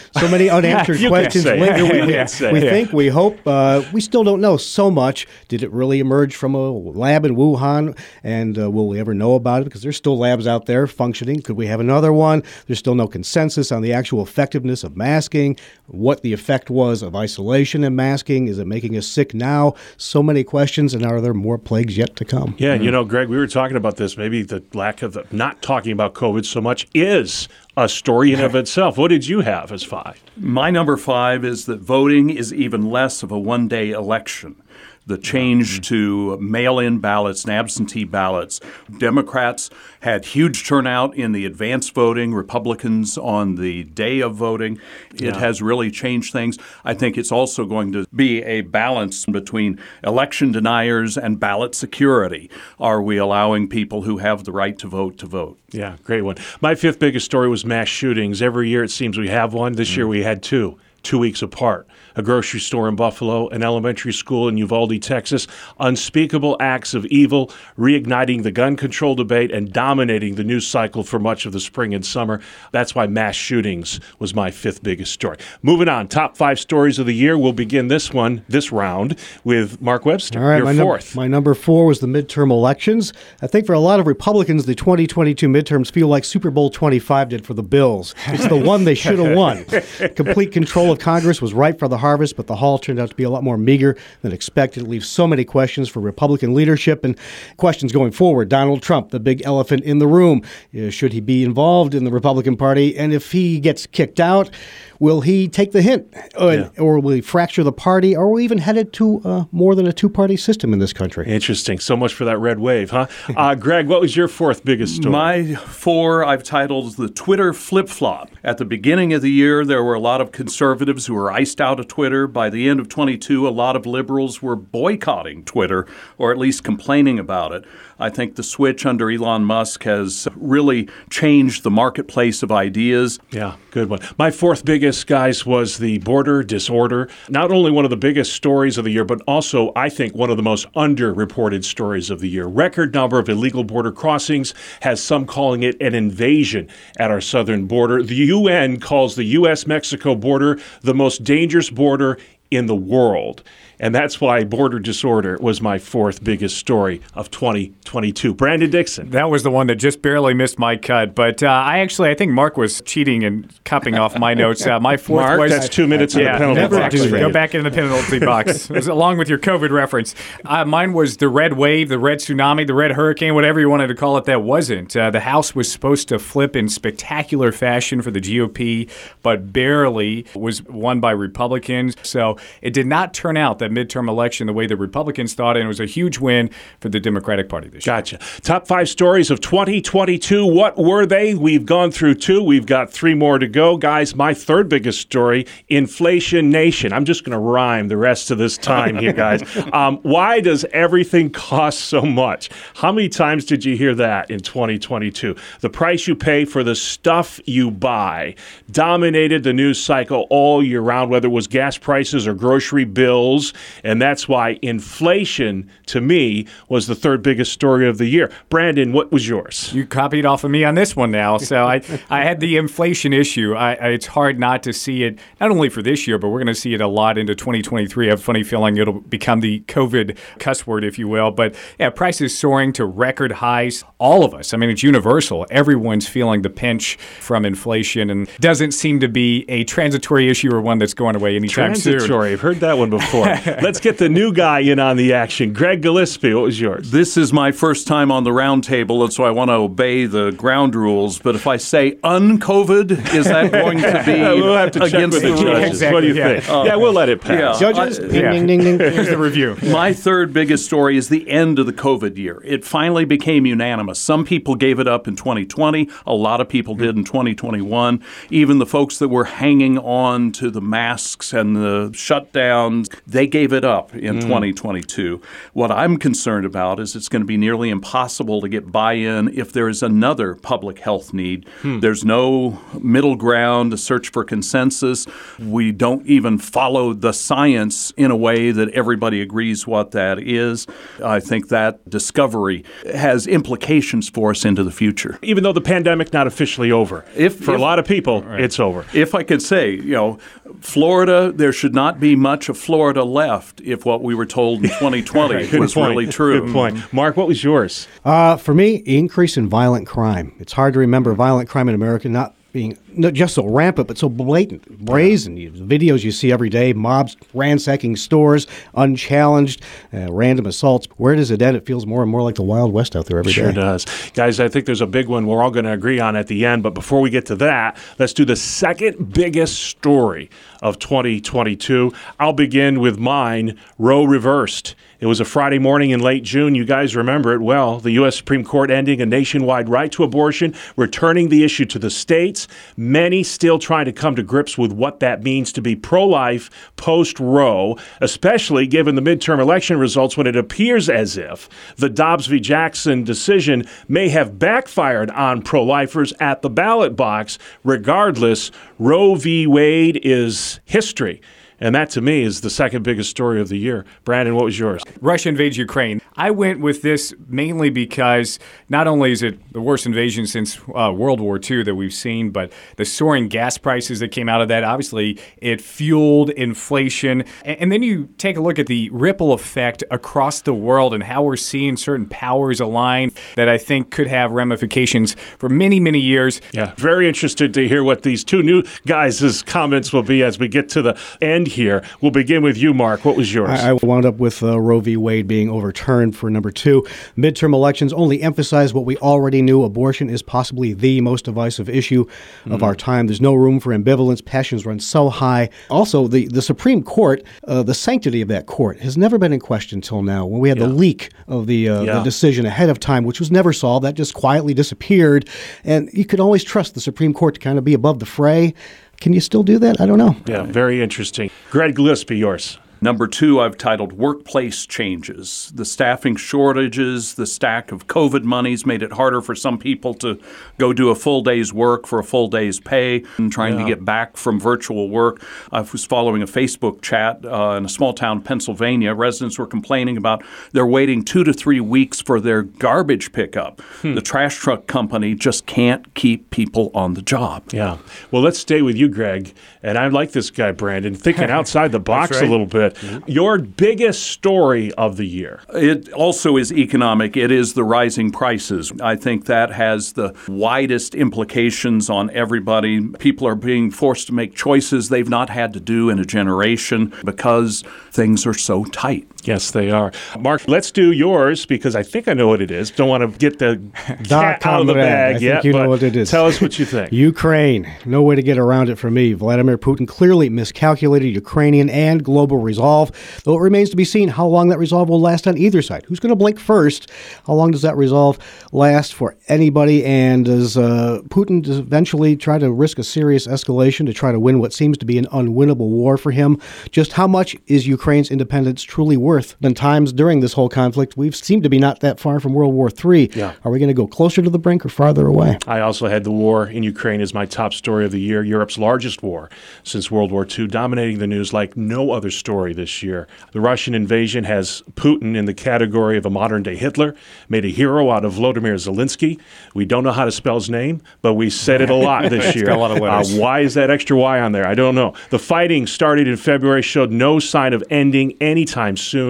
so 0.18 0.28
many 0.28 0.50
unanswered 0.50 1.00
questions 1.08 1.46
linger. 1.46 1.84
We, 1.84 2.02
we, 2.02 2.52
we 2.52 2.60
think, 2.60 2.94
we 2.94 3.08
hope. 3.08 3.40
Uh, 3.46 3.84
we 3.94 4.02
still 4.02 4.24
don't 4.24 4.42
know 4.42 4.58
so 4.58 4.92
much. 4.92 5.28
Did 5.48 5.64
it 5.64 5.72
really 5.72 6.00
emerge 6.00 6.36
from 6.36 6.56
a 6.56 6.72
lab 6.72 7.26
in 7.26 7.36
Wuhan? 7.36 7.98
And 8.24 8.60
uh, 8.60 8.70
will 8.70 8.88
we 8.88 9.00
ever 9.00 9.14
know 9.14 9.36
about 9.36 9.62
it? 9.62 9.66
Because 9.66 9.82
there's 9.82 9.98
still 9.98 10.18
labs 10.18 10.48
out 10.48 10.66
there 10.66 10.88
functioning. 10.88 11.42
Could 11.42 11.58
we 11.58 11.68
have 11.68 11.80
another 11.80 12.14
one? 12.14 12.44
There's 12.68 12.80
still 12.80 12.96
no 12.96 13.08
consensus 13.08 13.72
on 13.72 13.82
the 13.82 13.94
actual 13.94 14.22
effectiveness 14.22 14.84
of 14.84 14.98
masking, 14.98 15.58
what 15.88 16.22
the 16.22 16.34
effect 16.34 16.70
was 16.70 17.02
of 17.02 17.16
isolation 17.16 17.84
and 17.84 17.96
masking. 17.96 18.48
Is 18.48 18.60
it 18.60 18.68
making 18.68 18.98
us 18.98 19.08
sick 19.08 19.34
now? 19.34 19.76
So 19.98 20.22
many 20.22 20.44
questions, 20.44 20.94
and 20.94 21.06
are 21.06 21.22
there 21.22 21.34
more 21.34 21.58
plagues 21.58 21.98
yet 21.98 22.16
to 22.18 22.26
come? 22.26 22.56
Yeah, 22.58 22.76
mm-hmm. 22.76 22.84
you 22.84 22.92
know, 22.92 23.04
Greg, 23.04 23.30
we 23.30 23.38
were 23.38 23.48
talking 23.48 23.78
about 23.78 23.98
this. 23.98 24.18
Maybe 24.18 24.44
the 24.44 24.64
lack 24.74 25.02
of 25.02 25.14
the, 25.14 25.26
not 25.32 25.62
talking 25.62 25.92
about 25.92 26.14
COVID 26.14 26.46
so 26.46 26.62
much 26.62 26.88
is 27.06 27.48
a 27.78 27.88
story 27.88 28.34
in 28.34 28.42
of 28.42 28.56
itself. 28.56 28.98
What 28.98 29.10
did 29.10 29.28
you 29.28 29.42
have 29.42 29.72
as 29.72 29.84
five? 29.84 30.22
My 30.36 30.72
number 30.72 30.98
five 30.98 31.46
is 31.46 31.66
that 31.66 31.80
voting 31.80 32.30
is 32.30 32.54
even 32.54 32.90
less 32.90 33.24
of 33.24 33.32
a 33.32 33.40
one 33.40 33.68
day 33.68 33.92
election 33.92 34.62
the 35.06 35.18
change 35.18 35.88
to 35.88 36.38
mail 36.38 36.80
in 36.80 37.00
ballots 37.00 37.44
and 37.44 37.54
absentee 37.54 38.04
ballots. 38.04 38.60
Democrats 38.98 39.70
had 40.02 40.26
huge 40.26 40.68
turnout 40.68 41.16
in 41.16 41.32
the 41.32 41.46
advance 41.46 41.90
voting, 41.90 42.34
Republicans 42.34 43.18
on 43.18 43.56
the 43.56 43.84
day 43.84 44.20
of 44.20 44.36
voting. 44.36 44.80
It 45.14 45.22
yeah. 45.22 45.40
has 45.40 45.62
really 45.62 45.92
changed 45.92 46.32
things. 46.32 46.58
I 46.84 46.94
think 46.94 47.18
it's 47.18 47.32
also 47.32 47.66
going 47.66 47.92
to 47.94 48.08
be 48.16 48.44
a 48.44 48.62
balance 48.62 49.26
between 49.26 49.80
election 50.04 50.52
deniers 50.52 51.18
and 51.18 51.40
ballot 51.40 51.76
security. 51.76 52.50
Are 52.80 53.02
we 53.02 53.18
allowing 53.18 53.68
people 53.68 54.04
who 54.04 54.18
have 54.18 54.44
the 54.44 54.52
right 54.52 54.78
to 54.80 54.88
vote 54.88 55.18
to 55.20 55.26
vote? 55.26 55.60
Yeah, 55.72 55.98
great 56.04 56.22
one. 56.22 56.38
My 56.62 56.76
fifth 56.76 57.00
biggest 57.00 57.26
story 57.26 57.50
was 57.50 57.66
mass 57.66 57.88
shootings. 57.88 58.42
Every 58.42 58.70
year 58.70 58.84
it 58.84 58.92
seems 58.92 59.18
we 59.18 59.30
have 59.30 59.54
one. 59.54 59.74
This 59.74 59.92
mm. 59.92 59.98
year 59.98 60.08
we 60.08 60.24
had 60.24 60.42
two 60.42 60.80
two 61.06 61.20
weeks 61.20 61.42
apart. 61.42 61.88
A 62.16 62.22
grocery 62.22 62.60
store 62.60 62.88
in 62.88 62.96
Buffalo, 62.96 63.48
an 63.50 63.64
elementary 63.64 64.14
school 64.14 64.48
in 64.48 64.58
Uvalde, 64.58 65.02
Texas. 65.02 65.48
Unspeakable 65.80 66.58
acts 66.60 66.94
of 66.94 67.06
evil, 67.08 67.52
reigniting 67.78 68.44
the 68.44 68.52
gun 68.52 68.76
control 68.76 69.16
debate 69.16 69.52
and 69.52 69.72
dominating 69.72 70.36
the 70.36 70.44
news 70.44 70.66
cycle 70.68 71.04
for 71.04 71.20
much 71.20 71.46
of 71.46 71.52
the 71.52 71.60
spring 71.60 71.94
and 71.94 72.06
summer. 72.06 72.42
That's 72.72 72.96
why 72.96 73.08
mass 73.08 73.36
shootings 73.36 74.00
was 74.20 74.34
my 74.34 74.52
fifth 74.52 74.84
biggest 74.84 75.12
story. 75.12 75.38
Moving 75.62 75.90
on, 75.90 76.08
top 76.08 76.38
five 76.38 76.60
stories 76.60 77.00
of 77.00 77.06
the 77.06 77.14
year. 77.14 77.38
We'll 77.38 77.54
begin 77.54 77.88
this 77.88 78.14
one, 78.14 78.44
this 78.48 78.72
round, 78.72 79.18
with 79.44 79.82
Mark 79.82 80.06
Webster. 80.06 80.40
All 80.40 80.46
right, 80.46 80.58
Your 80.58 80.66
my 80.66 80.76
fourth. 80.76 81.16
Num- 81.16 81.24
my 81.24 81.28
number 81.28 81.54
four 81.54 81.86
was 81.86 82.00
the 82.00 82.08
midterm 82.08 82.52
elections. 82.52 83.14
I 83.42 83.48
think 83.48 83.66
for 83.66 83.74
a 83.74 83.80
lot 83.80 84.00
of 84.00 84.08
Republicans, 84.08 84.66
the 84.66 84.76
2022 84.76 85.48
midterms 85.48 85.92
feel 85.92 86.08
like 86.08 86.24
Super 86.24 86.50
Bowl 86.52 86.70
25 86.70 87.30
did 87.30 87.46
for 87.46 87.54
the 87.54 87.64
Bills. 87.64 88.16
It's 88.28 88.48
the 88.48 88.56
one 88.58 88.84
they 88.86 88.96
should 88.96 89.20
have 89.20 89.36
won. 89.36 89.66
Complete 90.16 90.52
control 90.52 90.92
of 90.92 91.00
Congress 91.00 91.42
was 91.42 91.54
ripe 91.54 91.80
for 91.80 91.88
the 91.88 91.98
harvest, 92.06 92.36
but 92.36 92.46
the 92.46 92.56
haul 92.56 92.78
turned 92.78 93.00
out 93.00 93.10
to 93.10 93.16
be 93.16 93.24
a 93.24 93.30
lot 93.30 93.44
more 93.44 93.58
meager 93.58 93.98
than 94.22 94.32
expected. 94.32 94.84
It 94.84 94.90
leaves 94.90 95.08
so 95.08 95.26
many 95.26 95.44
questions 95.44 95.90
for 95.90 96.00
Republican 96.00 96.54
leadership 96.54 97.04
and 97.04 97.18
questions 97.58 97.92
going 97.92 98.12
forward. 98.12 98.48
Donald 98.48 98.84
Trump, 98.84 99.10
the 99.10 99.20
big 99.20 99.42
elephant 99.44 99.84
in 99.84 99.98
the 99.98 100.08
room. 100.08 100.44
Uh, 100.78 100.92
should 100.92 101.14
he 101.14 101.20
be 101.20 101.44
involved 101.44 101.96
in 101.96 102.04
the 102.04 102.12
Republican 102.12 102.58
Party? 102.58 102.96
And 102.96 103.12
if 103.12 103.32
he 103.32 103.60
gets 103.60 103.88
kicked 103.88 104.20
out, 104.20 104.52
Will 105.00 105.22
he 105.22 105.48
take 105.48 105.72
the 105.72 105.82
hint, 105.82 106.14
uh, 106.40 106.48
yeah. 106.48 106.70
or 106.78 107.00
will 107.00 107.14
he 107.14 107.22
fracture 107.22 107.64
the 107.64 107.72
party, 107.72 108.16
or 108.16 108.26
are 108.26 108.30
we 108.30 108.44
even 108.44 108.60
headed 108.60 108.94
to 108.94 109.22
uh, 109.24 109.46
more 109.52 109.76
than 109.76 109.88
a 109.88 109.94
two-party 109.94 110.38
system 110.38 110.74
in 110.74 110.80
this 110.80 110.94
country? 110.94 111.28
Interesting. 111.28 111.80
So 111.80 111.96
much 111.96 112.14
for 112.14 112.26
that 112.26 112.38
red 112.38 112.60
wave, 112.60 112.92
huh? 112.92 113.08
Uh, 113.36 113.56
Greg, 113.56 113.88
what 113.88 114.02
was 114.02 114.16
your 114.16 114.28
fourth 114.28 114.64
biggest 114.64 114.96
story? 114.96 115.12
My 115.12 115.56
four 115.56 116.24
I've 116.24 116.44
titled 116.44 116.96
the 116.96 117.10
Twitter 117.10 117.54
flip 117.54 117.90
flop. 117.90 118.32
At 118.44 118.58
the 118.58 118.66
beginning 118.66 119.14
of 119.14 119.22
the 119.22 119.32
year, 119.32 119.66
there 119.66 119.84
were 119.84 119.94
a 119.94 120.00
lot 120.00 120.22
of 120.22 120.32
conservatives 120.32 121.06
who 121.06 121.14
were 121.14 121.32
iced 121.32 121.60
out 121.60 121.80
of 121.80 121.88
Twitter. 121.88 122.28
By 122.28 122.50
the 122.50 122.70
end 122.70 122.80
of 122.80 122.90
22, 122.90 123.48
a 123.48 123.50
lot 123.50 123.76
of 123.76 123.86
liberals 123.86 124.42
were 124.42 124.56
boycotting 124.56 125.44
Twitter, 125.44 125.88
or 126.18 126.32
at 126.32 126.38
least 126.38 126.64
complaining 126.64 127.20
about 127.20 127.52
it. 127.52 127.66
I 127.98 128.10
think 128.10 128.36
the 128.36 128.44
switch 128.44 128.86
under 128.86 129.10
Elon 129.10 129.46
Musk 129.46 129.84
has 129.84 130.28
really 130.36 130.90
changed 131.10 131.64
the 131.64 131.72
marketplace 131.72 132.44
of 132.44 132.52
ideas. 132.52 133.20
Yeah, 133.32 133.56
good 133.72 133.90
one. 133.90 134.00
My 134.18 134.32
fourth 134.32 134.66
biggest, 134.66 134.85
guys, 134.86 135.46
was 135.46 135.80
the 135.80 135.98
border 136.00 136.44
disorder. 136.44 137.10
Not 137.28 137.52
only 137.52 137.72
one 137.72 137.86
of 137.86 137.90
the 137.90 137.98
biggest 137.98 138.34
stories 138.34 138.78
of 138.78 138.86
the 138.86 138.92
year, 138.92 139.04
but 139.04 139.20
also, 139.28 139.72
I 139.76 139.90
think, 139.90 140.14
one 140.14 140.30
of 140.30 140.38
the 140.38 140.44
most 140.44 140.72
underreported 140.74 141.64
stories 141.64 142.12
of 142.12 142.20
the 142.20 142.30
year. 142.30 142.46
Record 142.46 142.94
number 142.94 143.18
of 143.18 143.28
illegal 143.28 143.64
border 143.64 143.92
crossings, 143.92 144.54
has 144.82 145.02
some 145.02 145.26
calling 145.26 145.64
it 145.64 145.82
an 145.82 145.96
invasion 145.96 146.70
at 147.00 147.10
our 147.10 147.22
southern 147.22 147.66
border. 147.66 148.04
The 148.04 148.16
UN 148.16 148.80
calls 148.80 149.16
the 149.16 149.24
U.S. 149.24 149.66
Mexico 149.66 150.14
border 150.14 150.60
the 150.82 150.94
most 150.94 151.24
dangerous 151.24 151.72
border 151.72 152.20
in 152.52 152.68
the 152.68 152.76
world. 152.76 153.42
And 153.80 153.94
that's 153.94 154.22
why 154.22 154.44
border 154.44 154.80
disorder 154.80 155.38
was 155.42 155.62
my 155.62 155.78
fourth 155.78 156.24
biggest 156.24 156.58
story 156.58 157.02
of 157.14 157.32
2022. 157.32 158.34
Brandon 158.34 158.70
Dixon. 158.70 159.10
That 159.10 159.30
was 159.30 159.44
the 159.44 159.52
one 159.52 159.68
that 159.68 159.76
just 159.76 160.02
barely 160.02 160.34
missed 160.34 160.60
my 160.60 160.78
cut. 160.78 161.16
But 161.16 161.44
uh, 161.44 161.48
I 161.48 161.80
actually, 161.80 162.10
I 162.10 162.16
think 162.16 162.32
Mark 162.32 162.58
was 162.58 162.82
cheating 162.82 163.24
and 163.24 163.52
copying 163.66 163.96
off 163.98 164.18
my 164.18 164.34
notes. 164.34 164.66
Uh, 164.66 164.80
my 164.80 164.98
fourth 164.98 165.26
Mark, 165.26 165.40
was. 165.40 165.52
that's 165.52 165.70
two 165.70 165.88
minutes 165.88 166.16
yeah, 166.16 166.20
in 166.20 166.26
the 166.34 166.38
penalty 166.38 166.62
never 166.62 166.80
box. 166.80 167.12
Go 167.12 167.32
back 167.32 167.56
in 167.56 167.64
the 167.64 167.72
penalty 167.72 168.20
box, 168.20 168.70
along 168.88 169.18
with 169.18 169.30
your 169.30 169.40
COVID 169.40 169.72
reference. 169.72 170.16
Uh, 170.46 170.66
mine 170.66 170.94
was 170.94 171.18
the 171.18 171.28
red 171.28 171.54
wave, 171.54 171.90
the 171.90 172.00
red 172.00 172.20
tsunami, 172.20 172.66
the 172.66 172.74
red 172.74 172.92
hurricane, 172.92 173.36
whatever 173.36 173.60
you 173.60 173.70
wanted 173.70 173.88
to 173.88 173.96
call 173.96 174.18
it. 174.18 174.26
That 174.26 174.44
wasn't. 174.44 174.96
Uh, 174.96 175.12
the 175.12 175.22
House 175.22 175.56
was 175.56 175.72
supposed 175.72 176.08
to 176.10 176.20
flip 176.20 176.56
in 176.56 176.70
spectacular 176.70 177.52
fashion 177.52 178.02
for 178.02 178.12
the 178.12 178.22
GOP, 178.22 178.90
but 179.22 179.52
barely 179.52 180.26
was 180.34 180.64
won 180.64 181.00
by 181.00 181.12
Republicans. 181.12 181.96
So 182.04 182.38
it 182.62 182.74
did 182.74 182.88
not 182.88 183.14
turn 183.14 183.38
out 183.38 183.60
that 183.60 183.65
midterm 183.72 184.08
election 184.10 184.48
the 184.48 184.54
way 184.54 184.68
the 184.68 184.78
Republicans 184.78 185.34
thought, 185.34 185.58
and 185.58 185.66
it 185.66 185.68
was 185.68 185.80
a 185.80 185.86
huge 185.86 186.20
win 186.20 186.50
for 186.80 186.90
the 186.90 187.00
Democratic 187.00 187.50
Party 187.50 187.68
this 187.70 187.86
year. 187.86 187.96
Gotcha. 187.96 188.20
Top 188.42 188.68
five 188.68 188.90
stories 188.90 189.32
of 189.32 189.42
2022. 189.42 190.46
What 190.46 190.78
were 190.78 191.06
they? 191.06 191.36
We've 191.36 191.66
gone 191.66 191.92
through 191.92 192.16
two. 192.16 192.44
We've 192.44 192.66
got 192.66 192.92
three 192.92 193.14
more 193.14 193.40
to 193.40 193.48
go. 193.48 193.78
Guys, 193.78 194.16
my 194.16 194.34
third 194.34 194.70
biggest 194.70 195.00
story 195.02 195.46
Inflation 195.70 196.50
Nation. 196.50 196.94
I'm 196.94 197.06
just 197.06 197.24
going 197.24 197.34
to 197.34 197.40
rhyme 197.40 197.88
the 197.88 197.98
rest 197.98 198.32
of 198.32 198.38
this 198.38 198.58
time 198.58 198.98
here, 198.98 199.14
guys. 199.14 199.42
Um, 199.74 199.98
why 200.04 200.42
does 200.42 200.64
everything 200.72 201.30
cost 201.30 201.82
so 201.82 202.04
much? 202.04 202.50
How 202.76 202.92
many 202.92 203.10
times 203.10 203.46
did 203.46 203.66
you 203.66 203.76
hear 203.76 203.94
that 203.96 204.30
in 204.30 204.40
2022? 204.40 205.36
The 205.60 205.70
price 205.70 206.08
you 206.08 206.16
pay 206.16 206.46
for 206.46 206.64
the 206.64 206.76
stuff 206.76 207.40
you 207.46 207.72
buy 207.72 208.36
dominated 208.72 209.44
the 209.44 209.54
news 209.54 209.82
cycle 209.82 210.28
all 210.30 210.64
year 210.64 210.82
round, 210.82 211.10
whether 211.12 211.28
it 211.28 211.32
was 211.32 211.48
gas 211.48 211.78
prices 211.78 212.28
or 212.28 212.34
grocery 212.34 212.86
bills. 212.86 213.54
And 213.84 214.02
that's 214.02 214.28
why 214.28 214.60
inflation, 214.62 215.70
to 215.88 216.02
me, 216.02 216.48
was 216.70 216.88
the 216.88 216.96
third 216.96 217.22
biggest 217.22 217.52
story 217.52 217.88
of 217.88 217.98
the 217.98 218.08
year. 218.08 218.32
Brandon, 218.50 218.94
what 218.94 219.12
was 219.12 219.28
yours? 219.28 219.74
You 219.74 219.86
copied 219.86 220.26
off 220.26 220.44
of 220.44 220.52
me 220.52 220.64
on 220.64 220.76
this 220.76 220.96
one 220.96 221.12
now. 221.12 221.38
So 221.38 221.66
I, 221.66 221.82
I 222.10 222.24
had 222.24 222.40
the 222.40 222.58
inflation 222.58 223.14
issue. 223.14 223.54
I, 223.54 223.76
I, 223.76 223.88
it's 223.90 224.08
hard 224.08 224.40
not 224.40 224.64
to 224.64 224.74
see 224.74 225.04
it, 225.04 225.20
not 225.40 225.52
only 225.52 225.70
for 225.70 225.82
this 225.82 226.08
year, 226.08 226.18
but 226.18 226.30
we're 226.30 226.40
going 226.40 226.48
to 226.48 226.56
see 226.56 226.74
it 226.74 226.82
a 226.82 226.88
lot 226.88 227.18
into 227.18 227.36
2023. 227.36 228.08
I 228.08 228.10
have 228.10 228.20
a 228.20 228.22
funny 228.22 228.44
feeling 228.44 228.78
it'll 228.78 229.02
become 229.02 229.42
the 229.42 229.62
COVID 229.62 230.18
cuss 230.40 230.66
word, 230.68 230.84
if 230.84 231.00
you 231.00 231.08
will. 231.08 231.32
But 231.32 231.56
yeah, 231.80 231.90
prices 231.90 232.38
soaring 232.38 232.74
to 232.74 232.86
record 232.86 233.32
highs. 233.34 233.84
All 233.98 234.24
of 234.24 234.34
us, 234.34 234.54
I 234.54 234.58
mean, 234.58 234.70
it's 234.70 234.84
universal. 234.84 235.46
Everyone's 235.50 236.08
feeling 236.08 236.42
the 236.42 236.50
pinch 236.50 236.98
from 237.20 237.46
inflation 237.46 238.10
and 238.10 238.30
doesn't 238.40 238.72
seem 238.72 239.00
to 239.00 239.08
be 239.08 239.46
a 239.50 239.64
transitory 239.64 240.30
issue 240.30 240.54
or 240.54 240.62
one 240.62 240.78
that's 240.78 240.94
going 240.94 241.16
away 241.16 241.36
anytime 241.36 241.68
transitory. 241.72 242.00
soon. 242.00 242.08
Transitory. 242.08 242.34
I've 242.34 242.42
heard 242.42 242.60
that 242.60 242.78
one 242.78 242.90
before. 242.90 243.26
Let's 243.46 243.80
get 243.80 243.98
the 243.98 244.10
new 244.10 244.34
guy 244.34 244.60
in 244.60 244.80
on 244.80 244.98
the 244.98 245.14
action. 245.14 245.54
Greg 245.54 245.82
Gillespie, 245.82 246.34
what 246.34 246.44
was 246.44 246.60
yours? 246.60 246.92
This 246.92 247.16
is 247.16 247.32
my 247.32 247.52
first 247.52 247.88
time 247.88 248.12
on 248.12 248.24
the 248.24 248.32
roundtable, 248.32 249.04
and 249.04 249.14
so 249.14 249.24
I 249.24 249.32
want 249.32 249.50
to 249.50 249.54
obey 249.54 250.06
the 250.06 250.32
ground 250.32 250.74
rules. 250.74 251.20
But 251.20 251.36
if 251.36 251.46
I 251.46 251.58
say 251.58 251.94
uncovid, 252.04 253.14
is 253.14 253.26
that 253.26 253.52
going 253.52 253.80
to 253.80 254.04
be 254.06 254.14
we'll 254.42 254.56
have 254.58 254.72
to 254.72 254.84
against 254.84 255.22
check 255.22 255.24
with 255.24 255.38
the, 255.38 255.44
the 255.44 255.52
judges? 255.52 255.70
Exactly, 255.70 255.94
what 255.94 256.02
do 256.02 256.08
you 256.08 256.16
yeah. 256.16 256.40
think? 256.40 256.50
Uh, 256.50 256.64
yeah, 256.66 256.76
we'll 256.76 256.94
let 256.94 257.10
it 257.10 257.22
pass. 257.22 257.62
Yeah, 257.62 257.72
Judges, 257.72 258.00
I, 258.00 258.08
ding, 258.08 258.48
ding, 258.48 258.48
ding, 258.48 258.78
ding. 258.78 258.94
Here's 258.94 259.10
the 259.10 259.18
review. 259.18 259.58
My 259.64 259.94
third 259.94 260.34
biggest 260.34 260.66
story 260.66 260.98
is 260.98 261.10
the 261.10 261.30
end 261.30 261.60
of 261.60 261.66
the 261.66 261.74
COVID 261.74 262.18
year. 262.18 262.42
It 262.46 262.66
finally 262.66 263.06
became 263.06 263.46
unanimous. 263.46 264.00
Some 264.00 264.26
people 264.26 264.56
gave 264.56 264.80
it 264.80 264.88
up 264.88 265.08
in 265.08 265.16
2020. 265.16 265.90
A 266.08 266.14
lot 266.14 266.42
of 266.42 266.50
people 266.50 266.76
did 266.76 266.96
in 266.96 267.04
2021. 267.04 268.04
Even 268.30 268.58
the 268.58 268.66
folks 268.66 268.98
that 269.00 269.10
were 269.10 269.26
hanging 269.26 269.78
on 269.78 270.32
to 270.34 270.50
the 270.50 270.62
masks 270.62 271.34
and 271.34 271.56
the 271.56 271.90
shutdowns, 271.92 272.94
they 273.06 273.28
gave 273.36 273.52
it 273.52 273.66
up 273.66 273.94
in 273.94 274.16
mm. 274.16 274.22
2022. 274.22 275.22
What 275.52 275.70
I'm 275.70 275.98
concerned 275.98 276.46
about 276.46 276.80
is 276.80 276.96
it's 276.96 277.10
going 277.10 277.22
to 277.22 277.26
be 277.26 277.36
nearly 277.36 277.70
impossible 277.70 278.40
to 278.40 278.48
get 278.48 278.72
buy 278.72 278.94
in 278.94 279.28
if 279.38 279.52
there 279.52 279.68
is 279.68 279.84
another 279.84 280.36
public 280.36 280.80
health 280.80 281.14
need. 281.14 281.46
Hmm. 281.62 281.82
There's 281.82 282.06
no 282.06 282.62
middle 282.80 283.18
ground 283.18 283.72
to 283.72 283.78
search 283.78 284.08
for 284.08 284.24
consensus. 284.24 285.06
We 285.38 285.74
don't 285.74 286.08
even 286.08 286.38
follow 286.38 286.94
the 286.94 287.12
science 287.12 287.92
in 287.98 288.10
a 288.10 288.16
way 288.16 288.52
that 288.52 288.70
everybody 288.70 289.20
agrees 289.20 289.68
what 289.68 289.92
that 289.92 290.18
is. 290.18 290.66
I 291.04 291.20
think 291.20 291.50
that 291.50 291.90
discovery 291.90 292.64
has 292.94 293.28
implications 293.28 294.08
for 294.08 294.32
us 294.32 294.46
into 294.46 294.64
the 294.64 294.72
future. 294.72 295.20
Even 295.24 295.44
though 295.44 295.52
the 295.52 295.60
pandemic 295.60 296.14
not 296.14 296.26
officially 296.26 296.72
over, 296.72 297.04
If- 297.18 297.36
for 297.36 297.54
a 297.54 297.60
lot 297.60 297.80
of 297.80 297.86
people, 297.86 298.24
it's 298.30 298.62
over. 298.62 298.86
If 298.94 299.14
I 299.14 299.24
could 299.24 299.42
say, 299.42 299.72
you 299.72 299.92
know, 299.92 300.20
Florida, 300.62 301.32
there 301.34 301.52
should 301.54 301.74
not 301.74 302.00
be 302.00 302.16
much 302.16 302.50
of 302.50 302.58
Florida 302.58 303.04
left 303.04 303.62
if 303.62 303.86
what 303.86 304.02
we 304.04 304.14
were 304.16 304.26
told 304.26 304.64
in 304.64 304.70
2020 304.80 305.48
Good 305.48 305.60
was 305.60 305.74
point. 305.74 305.90
really 305.90 306.08
true. 306.08 306.42
Good 306.42 306.54
point. 306.54 306.94
Mark, 306.94 307.18
what 307.18 307.28
was 307.28 307.44
yours? 307.44 307.88
Uh, 308.04 308.38
for 308.38 308.54
me, 308.54 308.76
increase 308.86 309.38
in 309.38 309.48
violent 309.50 309.88
crime. 309.88 310.34
It's 310.40 310.54
hard 310.54 310.74
to 310.74 310.80
remember 310.80 311.14
violent 311.14 311.50
crime 311.50 311.70
in 311.70 311.76
America 311.76 312.10
not 312.10 312.36
being 312.56 312.78
not 312.94 313.12
just 313.14 313.36
so 313.36 313.46
rampant, 313.46 313.86
but 313.86 313.98
so 313.98 314.08
blatant, 314.08 314.66
brazen. 314.80 315.36
You- 315.36 315.52
videos 315.52 316.06
you 316.06 316.12
see 316.12 316.32
every 316.32 316.48
day, 316.50 316.72
mobs 316.72 317.18
ransacking 317.34 317.98
stores, 317.98 318.48
unchallenged, 318.76 319.62
uh, 319.94 320.10
random 320.10 320.46
assaults. 320.46 320.88
Where 320.96 321.16
does 321.18 321.32
it 321.32 321.42
end? 321.42 321.58
It 321.58 321.66
feels 321.66 321.86
more 321.86 322.02
and 322.02 322.10
more 322.10 322.22
like 322.22 322.36
the 322.36 322.44
Wild 322.44 322.72
West 322.72 322.96
out 322.96 323.08
there 323.08 323.20
every 323.20 323.34
every 323.34 323.44
day. 323.44 323.52
Sure 323.52 323.52
does. 323.52 323.86
Guys, 324.14 324.40
I 324.40 324.48
think 324.48 324.66
there's 324.68 324.80
a 324.80 324.88
big 324.88 325.10
one 325.10 325.28
we're 325.28 325.44
all 325.44 325.52
going 325.52 325.66
to 325.66 325.74
agree 325.74 326.00
on 326.00 326.16
at 326.16 326.28
the 326.28 326.46
end. 326.46 326.64
But 326.64 326.74
before 326.74 327.02
we 327.02 327.10
get 327.10 327.26
to 327.26 327.36
that, 327.36 327.76
let's 328.00 328.14
do 328.14 328.24
the 328.24 328.38
second 328.38 329.14
biggest 329.14 329.62
story 329.62 330.30
of 330.62 330.80
2022. 330.80 331.92
I'll 332.22 332.32
begin 332.32 332.80
with 332.80 332.98
mine 332.98 333.60
Roe 333.78 334.06
reversed. 334.06 334.76
It 335.00 335.08
was 335.08 335.20
a 335.20 335.26
Friday 335.26 335.60
morning 335.60 335.90
in 335.90 336.00
late 336.00 336.24
June. 336.24 336.56
You 336.56 336.64
guys 336.64 336.96
remember 336.96 337.34
it 337.34 337.42
well. 337.42 337.80
The 337.80 337.92
U.S. 337.92 338.16
Supreme 338.16 338.46
Court 338.46 338.72
ending 338.72 339.02
a 339.02 339.06
nationwide 339.06 339.68
right 339.68 339.92
to 339.92 340.04
abortion, 340.04 340.56
returning 340.78 341.28
the 341.28 341.44
issue 341.44 341.66
to 341.66 341.80
the 341.80 341.90
states. 341.90 342.48
Many 342.78 343.22
still 343.22 343.60
trying 343.60 343.86
to 343.86 343.92
come 343.92 344.16
to 344.16 344.24
grips 344.24 344.58
with 344.58 344.72
what 344.72 345.02
that 345.02 345.22
means 345.22 345.52
to 345.54 345.62
be 345.62 345.76
pro 345.76 346.06
life 346.06 346.72
post 346.78 347.20
Roe, 347.20 347.78
especially 348.00 348.68
given 348.68 348.96
the 348.96 349.02
midterm 349.02 349.40
election 349.40 349.78
results 349.78 350.16
when 350.16 350.28
it 350.28 350.38
appears 350.38 350.90
as 350.90 351.18
if 351.18 351.50
the 351.76 351.90
Dobbs 351.90 352.28
v. 352.28 352.40
Jackson 352.40 353.04
decision 353.04 353.68
may 353.90 354.08
have 354.08 354.40
backfired 354.40 355.12
on 355.12 355.42
pro 355.42 355.64
lifers 355.64 356.14
at 356.22 356.42
the 356.42 356.50
ballot 356.50 356.96
box. 356.96 357.38
Regardless, 357.66 358.50
Roe 358.80 359.16
v. 359.16 359.46
Wade 359.46 360.00
is 360.04 360.62
history. 360.64 361.22
And 361.60 361.74
that 361.76 361.90
to 361.92 362.02
me 362.02 362.24
is 362.24 362.42
the 362.42 362.50
second 362.50 362.84
biggest 362.84 363.10
story 363.10 363.40
of 363.40 363.50
the 363.50 363.58
year. 363.58 363.86
Brandon, 364.04 364.36
what 364.36 364.46
was 364.46 364.60
yours? 364.60 364.82
Russia 365.02 365.30
invades 365.30 365.58
Ukraine. 365.58 366.02
I 366.18 366.32
went 366.32 366.60
with 366.60 366.82
this 366.82 367.14
mainly 367.28 367.70
because 367.70 368.40
not 368.70 368.88
only 368.88 369.12
is 369.12 369.24
it 369.24 369.54
the 369.54 369.62
worst 369.62 369.86
invasion 369.86 370.28
since 370.28 370.58
uh, 370.76 370.92
World 370.92 371.20
War 371.20 371.40
II 371.40 371.64
that 371.64 371.76
we've 371.76 371.94
seen, 371.94 372.32
but 372.32 372.52
the 372.78 372.86
soaring 372.86 373.28
gas 373.28 373.58
prices 373.58 374.00
that 374.00 374.10
came 374.10 374.30
out 374.30 374.42
of 374.42 374.48
that, 374.50 374.64
obviously, 374.64 375.20
it 375.38 375.62
fueled 375.62 376.30
inflation. 376.32 377.24
And, 377.44 377.60
and 377.60 377.72
then 377.72 377.84
you 377.84 378.10
take 378.18 378.38
a 378.38 378.42
look 378.42 378.60
at 378.60 378.68
the 378.68 378.90
ripple 378.92 379.34
effect 379.34 379.84
across 379.92 380.42
the 380.42 380.54
world 380.54 380.94
and 380.94 381.04
how 381.04 381.24
we're 381.24 381.38
seeing 381.38 381.78
certain 381.78 382.06
powers 382.08 382.60
align 382.60 383.12
that 383.36 383.50
I 383.50 383.58
think 383.58 383.92
could 383.92 384.08
have 384.08 384.32
ramifications 384.32 385.16
for 385.38 385.50
many, 385.50 385.80
many 385.80 386.00
years. 386.00 386.42
Yeah, 386.52 386.74
very 386.78 387.08
interested 387.08 387.54
to 387.54 387.68
hear 387.68 387.84
what 387.84 388.04
these 388.04 388.24
two 388.24 388.44
new 388.44 388.64
guys' 388.86 389.44
comments 389.44 389.94
will 389.94 390.04
be 390.04 390.24
as 390.24 390.40
we 390.40 390.48
get 390.48 390.70
to 390.70 390.82
the 390.82 390.98
end 391.22 391.45
here. 391.48 391.84
We'll 392.02 392.12
begin 392.12 392.44
with 392.44 392.58
you, 392.58 392.74
Mark. 392.74 393.06
What 393.06 393.16
was 393.16 393.34
yours? 393.34 393.50
I, 393.50 393.70
I 393.70 393.74
wound 393.74 394.06
up 394.06 394.16
with 394.18 394.42
uh, 394.44 394.60
Roe 394.60 394.80
v. 394.80 394.98
Wade 394.98 395.28
being 395.28 395.50
overturned 395.50 396.16
for 396.16 396.30
number 396.30 396.52
two. 396.52 396.86
Midterm 397.18 397.54
elections 397.54 397.94
only 397.94 398.22
emphasize 398.22 398.74
what 398.74 398.86
we 398.86 398.98
already 398.98 399.42
knew. 399.42 399.64
Abortion 399.64 400.10
is 400.10 400.22
possibly 400.22 400.74
the 400.74 401.02
most 401.02 401.26
divisive 401.26 401.70
issue 401.70 402.06
of 402.50 402.64
our 402.64 402.76
time. 402.76 403.08
There's 403.08 403.22
no 403.22 403.34
room 403.34 403.60
for 403.60 403.72
ambivalence. 403.76 404.24
Passions 404.24 404.66
run 404.66 404.80
so 404.80 405.10
high. 405.10 405.50
Also, 405.70 406.08
the, 406.08 406.28
the 406.28 406.42
Supreme 406.42 406.84
Court, 406.84 407.24
uh, 407.48 407.64
the 407.64 407.74
sanctity 407.74 408.22
of 408.22 408.28
that 408.28 408.46
court 408.46 408.80
has 408.80 408.98
never 408.98 409.18
been 409.18 409.34
in 409.34 409.40
question 409.40 409.78
until 409.78 410.02
now. 410.02 410.26
When 410.26 410.40
we 410.40 410.50
had 410.50 410.60
the 410.60 410.68
leak 410.68 411.12
of 411.28 411.48
the, 411.48 411.70
uh, 411.70 411.82
Yeah. 411.82 411.98
the 412.00 412.04
decision 412.04 412.46
ahead 412.46 412.70
of 412.70 412.80
time, 412.80 413.04
which 413.04 413.20
was 413.20 413.32
never 413.32 413.54
solved, 413.54 413.86
that 413.86 413.96
just 413.96 414.14
quietly 414.14 414.54
disappeared. 414.54 415.28
And 415.64 415.90
you 415.94 416.06
could 416.06 416.20
always 416.20 416.44
trust 416.44 416.74
the 416.74 416.82
Supreme 416.82 417.14
Court 417.14 417.36
to 417.36 417.40
kind 417.40 417.58
of 417.58 417.64
be 417.64 417.74
above 417.74 418.00
the 418.00 418.06
fray. 418.06 418.54
Can 419.02 419.14
you 419.14 419.22
still 419.22 419.44
do 419.44 419.60
that? 419.60 419.80
I 419.82 419.86
don't 419.86 419.98
know. 419.98 420.16
yeah, 420.26 420.44
very 420.44 420.82
interesting. 420.82 421.30
Greg 421.52 421.76
Gillespie, 421.76 422.18
yours. 422.18 422.58
Number 422.86 423.08
two, 423.08 423.40
I've 423.40 423.58
titled 423.58 423.94
Workplace 423.94 424.68
Changes. 424.68 425.52
The 425.56 425.66
staffing 425.66 426.16
shortages, 426.16 427.16
the 427.16 427.26
stack 427.26 427.72
of 427.72 427.88
COVID 427.88 428.24
monies 428.24 428.64
made 428.64 428.84
it 428.84 428.94
harder 428.94 429.22
for 429.22 429.34
some 429.34 429.58
people 429.58 429.96
to 429.96 430.22
go 430.60 430.72
do 430.72 430.92
a 430.92 430.96
full 430.96 431.24
day's 431.24 431.52
work 431.52 431.88
for 431.88 431.98
a 431.98 432.04
full 432.04 432.28
day's 432.28 432.60
pay 432.60 433.04
and 433.18 433.32
trying 433.32 433.58
to 433.58 433.66
get 433.66 433.84
back 433.84 434.18
from 434.18 434.40
virtual 434.40 434.88
work. 434.88 435.24
I 435.52 435.62
was 435.62 435.84
following 435.84 436.22
a 436.22 436.28
Facebook 436.28 436.84
chat 436.84 437.26
uh, 437.26 437.56
in 437.58 437.66
a 437.66 437.70
small 437.70 437.92
town, 437.92 438.22
Pennsylvania. 438.22 438.94
Residents 438.94 439.40
were 439.40 439.48
complaining 439.48 439.98
about 439.98 440.24
they're 440.52 440.68
waiting 440.68 441.04
two 441.04 441.24
to 441.24 441.34
three 441.34 441.60
weeks 441.60 442.02
for 442.02 442.22
their 442.22 442.44
garbage 442.44 443.12
pickup. 443.14 443.62
Hmm. 443.82 443.96
The 443.96 444.02
trash 444.02 444.36
truck 444.36 444.68
company 444.68 445.16
just 445.16 445.48
can't 445.48 445.92
keep 445.96 446.30
people 446.30 446.70
on 446.76 446.94
the 446.94 447.02
job. 447.02 447.46
Yeah. 447.52 447.80
Well, 448.12 448.22
let's 448.22 448.38
stay 448.38 448.62
with 448.62 448.76
you, 448.76 448.90
Greg. 448.90 449.34
And 449.64 449.80
I 449.80 449.88
like 449.88 450.12
this 450.12 450.30
guy, 450.30 450.52
Brandon, 450.52 450.94
thinking 450.94 451.24
outside 451.32 451.72
the 451.72 451.80
box 451.80 452.12
right. 452.12 452.28
a 452.28 452.30
little 452.30 452.46
bit. 452.46 452.75
Your 453.08 453.38
biggest 453.38 454.08
story 454.08 454.74
of 454.74 454.98
the 454.98 455.06
year. 455.06 455.42
It 455.54 455.92
also 455.94 456.38
is 456.38 456.52
economic. 456.52 457.16
It 457.18 457.32
is 457.32 457.54
the 457.54 457.64
rising 457.64 458.12
prices. 458.12 458.72
I 458.82 458.96
think 458.96 459.26
that 459.26 459.52
has 459.52 459.94
the 459.94 460.16
widest 460.28 460.96
implications 460.96 461.90
on 461.90 462.10
everybody. 462.12 462.88
People 462.88 463.28
are 463.28 463.36
being 463.36 463.72
forced 463.72 464.08
to 464.08 464.14
make 464.14 464.36
choices 464.36 464.90
they've 464.90 465.10
not 465.10 465.30
had 465.30 465.54
to 465.54 465.60
do 465.60 465.90
in 465.90 466.00
a 466.00 466.06
generation 466.06 466.94
because 467.04 467.64
things 467.92 468.26
are 468.26 468.34
so 468.34 468.66
tight. 468.66 469.08
Yes, 469.28 469.52
they 469.52 469.72
are. 469.72 469.92
Mark, 470.20 470.48
let's 470.48 470.72
do 470.72 470.92
yours 470.92 471.46
because 471.46 471.76
I 471.76 471.84
think 471.84 472.08
I 472.08 472.14
know 472.14 472.28
what 472.28 472.42
it 472.42 472.52
is. 472.52 472.72
Don't 472.72 472.90
want 472.90 473.02
to 473.02 473.18
get 473.18 473.40
the 473.40 473.60
cat 474.04 474.46
out 474.46 474.62
of 474.62 474.68
the 474.68 474.74
bag 474.74 475.16
I 475.16 475.20
yet. 475.20 475.44
you 475.44 475.54
know 475.54 475.68
what 475.70 475.82
it 475.84 475.96
is. 475.96 476.12
Tell 476.12 476.28
us 476.28 476.40
what 476.40 476.60
you 476.60 476.66
think. 476.66 476.92
Ukraine. 476.94 477.68
No 477.86 478.02
way 478.04 478.16
to 478.16 478.22
get 478.22 478.38
around 478.38 478.70
it 478.70 478.76
for 478.78 478.92
me. 478.92 479.14
Vladimir 479.14 479.58
Putin 479.58 479.88
clearly 479.88 480.30
miscalculated 480.30 481.14
Ukrainian 481.14 481.70
and 481.70 482.04
global 482.04 482.38
resolve, 482.38 482.92
though 483.24 483.38
it 483.38 483.42
remains 483.42 483.70
to 483.72 483.76
be 483.76 483.86
seen 483.86 484.10
how 484.10 484.28
long 484.28 484.50
that 484.50 484.60
resolve 484.60 484.90
will 484.90 485.02
last 485.02 485.28
on 485.28 485.38
either 485.38 485.62
side. 485.62 485.86
Who's 485.88 486.00
going 486.00 486.12
to 486.12 486.16
blink 486.16 486.40
first? 486.40 486.92
How 487.26 487.34
long 487.34 487.52
does 487.52 487.64
that 487.64 487.76
resolve 487.76 488.20
last 488.52 488.94
for 488.94 489.18
anybody? 489.28 489.84
And 489.86 490.26
does 490.26 490.56
uh, 490.58 491.02
Putin 491.08 491.48
eventually 491.48 492.16
try 492.16 492.38
to 492.38 492.52
risk 492.52 492.78
a 492.78 492.84
serious 492.84 493.26
escalation 493.28 493.86
to 493.88 493.94
try 493.94 494.12
to 494.12 494.20
win 494.20 494.40
what 494.40 494.54
seems 494.54 494.78
to 494.78 494.86
be 494.86 494.98
an 494.98 495.06
unwinnable 495.08 495.70
war 495.70 495.98
for 495.98 496.12
him? 496.12 496.40
Just 496.70 496.94
how 496.94 497.08
much 497.08 497.36
is 497.48 497.68
Ukraine's 497.68 498.12
independence 498.12 498.62
truly 498.62 498.98
worth? 498.98 499.15
North 499.16 499.36
than 499.40 499.54
times 499.54 499.94
during 499.94 500.20
this 500.20 500.34
whole 500.34 500.50
conflict. 500.50 500.98
We've 500.98 501.16
seemed 501.16 501.44
to 501.44 501.50
be 501.50 501.58
not 501.58 501.80
that 501.80 502.00
far 502.00 502.20
from 502.20 502.34
World 502.34 502.54
War 502.54 502.70
III. 502.70 503.12
Yeah. 503.14 503.34
Are 503.44 503.52
we 503.52 503.60
going 503.60 503.70
to 503.70 503.74
go 503.74 503.88
closer 503.88 504.22
to 504.22 504.30
the 504.30 504.40
brink 504.40 504.66
or 504.66 504.70
farther 504.70 505.08
away? 505.08 505.38
I 505.48 505.62
also 505.62 505.88
had 505.88 506.04
the 506.04 506.12
war 506.12 506.48
in 506.48 506.64
Ukraine 506.64 507.02
as 507.02 507.14
my 507.14 507.26
top 507.26 507.54
story 507.54 507.86
of 507.86 507.92
the 507.92 508.00
year, 508.00 508.24
Europe's 508.24 508.58
largest 508.58 509.02
war 509.02 509.30
since 509.64 509.90
World 509.90 510.12
War 510.12 510.28
II, 510.28 510.48
dominating 510.48 511.00
the 511.00 511.08
news 511.08 511.32
like 511.34 511.56
no 511.56 511.92
other 511.92 512.12
story 512.12 512.54
this 512.54 512.84
year. 512.84 513.08
The 513.32 513.40
Russian 513.40 513.74
invasion 513.74 514.26
has 514.26 514.62
Putin 514.74 515.16
in 515.16 515.26
the 515.26 515.34
category 515.34 515.98
of 515.98 516.06
a 516.06 516.10
modern 516.10 516.44
day 516.44 516.56
Hitler, 516.56 516.96
made 517.30 517.46
a 517.46 517.50
hero 517.50 517.92
out 517.92 518.04
of 518.04 518.14
Vladimir 518.14 518.56
Zelensky. 518.56 519.20
We 519.54 519.66
don't 519.66 519.84
know 519.84 519.92
how 519.94 520.06
to 520.06 520.12
spell 520.12 520.36
his 520.36 520.50
name, 520.50 520.82
but 521.02 521.14
we 521.14 521.30
said 521.30 521.62
it 521.62 521.70
a 521.70 521.76
lot 521.76 522.10
this 522.10 522.36
year. 522.36 522.50
a 522.50 522.58
lot 522.58 522.72
of 522.72 522.80
letters. 522.80 523.16
Uh, 523.16 523.22
why 523.22 523.40
is 523.40 523.54
that 523.54 523.70
extra 523.70 523.98
Y 523.98 524.20
on 524.20 524.34
there? 524.34 524.46
I 524.46 524.56
don't 524.56 524.76
know. 524.76 524.94
The 525.10 525.20
fighting 525.20 525.68
started 525.68 526.08
in 526.08 526.18
February, 526.18 526.62
showed 526.62 526.92
no 526.92 527.20
sign 527.20 527.54
of 527.54 527.64
ending 527.70 528.18
anytime 528.20 528.76
soon. 528.76 529.05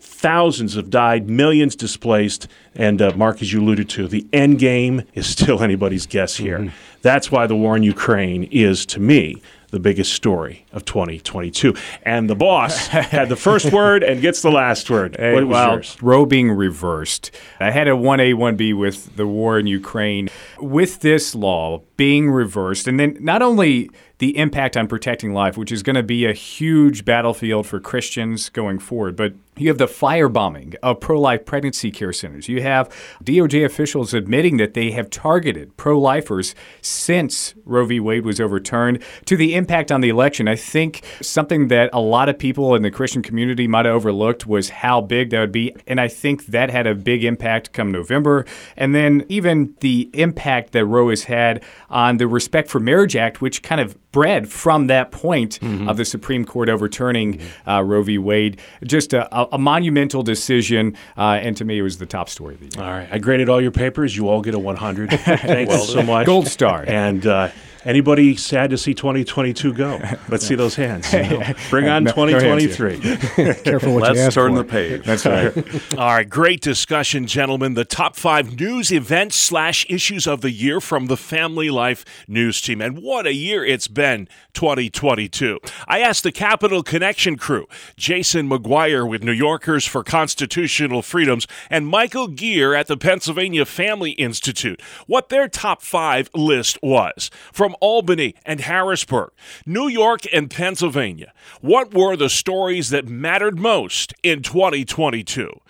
Thousands 0.00 0.74
have 0.74 0.90
died, 0.90 1.30
millions 1.30 1.76
displaced, 1.76 2.48
and 2.74 3.00
uh, 3.00 3.12
Mark, 3.14 3.40
as 3.40 3.52
you 3.52 3.60
alluded 3.60 3.88
to, 3.90 4.08
the 4.08 4.26
end 4.32 4.58
game 4.58 5.02
is 5.14 5.26
still 5.26 5.62
anybody's 5.62 6.06
guess 6.06 6.36
here. 6.36 6.58
Mm-hmm. 6.58 6.76
That's 7.02 7.30
why 7.30 7.46
the 7.46 7.54
war 7.54 7.76
in 7.76 7.84
Ukraine 7.84 8.44
is, 8.50 8.84
to 8.86 9.00
me, 9.00 9.40
the 9.70 9.78
biggest 9.78 10.12
story 10.14 10.64
of 10.72 10.84
2022. 10.84 11.74
And 12.02 12.28
the 12.28 12.34
boss 12.34 12.86
had 12.88 13.28
the 13.28 13.36
first 13.36 13.72
word 13.72 14.02
and 14.02 14.20
gets 14.20 14.42
the 14.42 14.50
last 14.50 14.88
word. 14.88 15.16
Hey, 15.16 15.34
what 15.34 15.44
was 15.44 15.52
well, 15.52 15.72
yours? 15.74 15.96
Roe 16.02 16.26
being 16.26 16.50
reversed. 16.50 17.30
I 17.60 17.70
had 17.70 17.86
a 17.86 17.92
1A, 17.92 18.34
1B 18.34 18.76
with 18.76 19.16
the 19.16 19.26
war 19.26 19.58
in 19.58 19.66
Ukraine. 19.66 20.30
With 20.58 21.00
this 21.00 21.34
law 21.34 21.82
being 21.96 22.30
reversed, 22.30 22.88
and 22.88 22.98
then 22.98 23.18
not 23.20 23.42
only 23.42 23.90
the 24.18 24.36
impact 24.36 24.76
on 24.76 24.88
protecting 24.88 25.32
life, 25.32 25.56
which 25.56 25.72
is 25.72 25.82
going 25.82 25.96
to 25.96 26.02
be 26.02 26.24
a 26.26 26.32
huge 26.32 27.04
battlefield 27.04 27.66
for 27.66 27.80
Christians 27.80 28.48
going 28.48 28.78
forward, 28.78 29.16
but 29.16 29.32
you 29.58 29.68
have 29.68 29.78
the 29.78 29.86
firebombing 29.86 30.74
of 30.82 31.00
pro 31.00 31.20
life 31.20 31.44
pregnancy 31.44 31.90
care 31.90 32.12
centers. 32.12 32.48
You 32.48 32.62
have 32.62 32.88
DOJ 33.22 33.64
officials 33.64 34.14
admitting 34.14 34.56
that 34.58 34.74
they 34.74 34.90
have 34.92 35.10
targeted 35.10 35.76
pro 35.76 35.98
lifers 35.98 36.54
since 36.80 37.54
Roe 37.64 37.84
v. 37.84 38.00
Wade 38.00 38.24
was 38.24 38.40
overturned. 38.40 39.02
To 39.26 39.36
the 39.36 39.54
impact 39.54 39.90
on 39.92 40.00
the 40.00 40.08
election, 40.08 40.48
I 40.48 40.56
think 40.56 41.04
something 41.20 41.68
that 41.68 41.90
a 41.92 42.00
lot 42.00 42.28
of 42.28 42.38
people 42.38 42.74
in 42.74 42.82
the 42.82 42.90
Christian 42.90 43.22
community 43.22 43.66
might 43.66 43.84
have 43.84 43.94
overlooked 43.94 44.46
was 44.46 44.70
how 44.70 45.00
big 45.00 45.30
that 45.30 45.40
would 45.40 45.52
be. 45.52 45.74
And 45.86 46.00
I 46.00 46.08
think 46.08 46.46
that 46.46 46.70
had 46.70 46.86
a 46.86 46.94
big 46.94 47.24
impact 47.24 47.72
come 47.72 47.92
November. 47.92 48.44
And 48.76 48.94
then 48.94 49.24
even 49.28 49.74
the 49.80 50.10
impact 50.12 50.72
that 50.72 50.84
Roe 50.84 51.10
has 51.10 51.24
had 51.24 51.62
on 51.90 52.18
the 52.18 52.26
Respect 52.26 52.68
for 52.68 52.80
Marriage 52.80 53.16
Act, 53.16 53.40
which 53.40 53.62
kind 53.62 53.80
of 53.80 53.96
bred 54.12 54.48
from 54.50 54.86
that 54.86 55.10
point 55.10 55.62
of 55.62 55.96
the 55.96 56.04
Supreme 56.04 56.44
Court 56.44 56.68
overturning 56.68 57.40
uh, 57.66 57.82
Roe 57.84 58.02
v. 58.02 58.18
Wade. 58.18 58.60
Just 58.84 59.12
a, 59.12 59.28
a, 59.34 59.47
a 59.52 59.58
monumental 59.58 60.22
decision, 60.22 60.96
uh, 61.16 61.38
and 61.42 61.56
to 61.56 61.64
me, 61.64 61.78
it 61.78 61.82
was 61.82 61.98
the 61.98 62.06
top 62.06 62.28
story 62.28 62.54
of 62.54 62.60
the 62.60 62.76
year. 62.76 62.84
All 62.84 62.92
right. 62.92 63.08
I 63.10 63.18
graded 63.18 63.48
all 63.48 63.60
your 63.60 63.70
papers. 63.70 64.16
You 64.16 64.28
all 64.28 64.42
get 64.42 64.54
a 64.54 64.58
100. 64.58 65.10
Thanks 65.20 65.72
you 65.72 65.78
so 65.80 66.02
much. 66.02 66.26
Gold 66.26 66.46
star. 66.48 66.84
And 66.86 67.26
uh, 67.26 67.50
anybody 67.84 68.36
sad 68.36 68.70
to 68.70 68.78
see 68.78 68.94
2022 68.94 69.72
go? 69.72 70.00
Let's 70.28 70.46
see 70.46 70.54
those 70.54 70.74
hands. 70.74 71.12
you 71.12 71.22
know. 71.22 71.42
Bring 71.70 71.88
on 71.88 72.04
No- 72.04 72.12
no 72.14 72.38
hands 72.38 72.76
2023. 72.76 73.54
Careful 73.64 73.94
what 73.94 74.02
Let's 74.02 74.18
you 74.18 74.24
ask 74.24 74.34
turn 74.34 74.52
for. 74.52 74.62
the 74.62 74.64
page. 74.64 75.04
That's 75.04 75.24
right. 75.26 75.92
All 75.98 76.06
right, 76.14 76.28
great 76.28 76.60
discussion, 76.60 77.26
gentlemen. 77.26 77.74
The 77.74 77.84
top 77.84 78.16
five 78.16 78.58
news 78.58 78.92
events 78.92 79.36
slash 79.36 79.86
issues 79.88 80.26
of 80.26 80.40
the 80.40 80.50
year 80.50 80.80
from 80.80 81.06
the 81.06 81.16
Family 81.16 81.70
Life 81.70 82.04
News 82.26 82.60
Team. 82.60 82.80
And 82.80 83.02
what 83.02 83.26
a 83.26 83.32
year 83.34 83.64
it's 83.64 83.88
been, 83.88 84.28
2022. 84.54 85.58
I 85.86 86.00
asked 86.00 86.22
the 86.22 86.32
Capital 86.32 86.82
Connection 86.82 87.36
crew, 87.36 87.66
Jason 87.96 88.48
McGuire 88.48 89.08
with 89.08 89.22
New 89.22 89.32
Yorkers 89.32 89.84
for 89.86 90.02
Constitutional 90.04 91.02
Freedoms 91.02 91.46
and 91.70 91.86
Michael 91.86 92.28
Geer 92.28 92.74
at 92.74 92.86
the 92.86 92.96
Pennsylvania 92.96 93.64
Family 93.64 94.12
Institute, 94.12 94.80
what 95.06 95.28
their 95.28 95.48
top 95.48 95.82
five 95.82 96.30
list 96.34 96.78
was. 96.82 97.30
From 97.52 97.67
Albany 97.80 98.34
and 98.44 98.60
Harrisburg, 98.60 99.30
New 99.66 99.88
York 99.88 100.22
and 100.32 100.50
Pennsylvania, 100.50 101.32
what 101.60 101.94
were 101.94 102.16
the 102.16 102.28
stories 102.28 102.90
that 102.90 103.08
mattered 103.08 103.58
most 103.58 104.14
in 104.22 104.42
2022? 104.42 105.60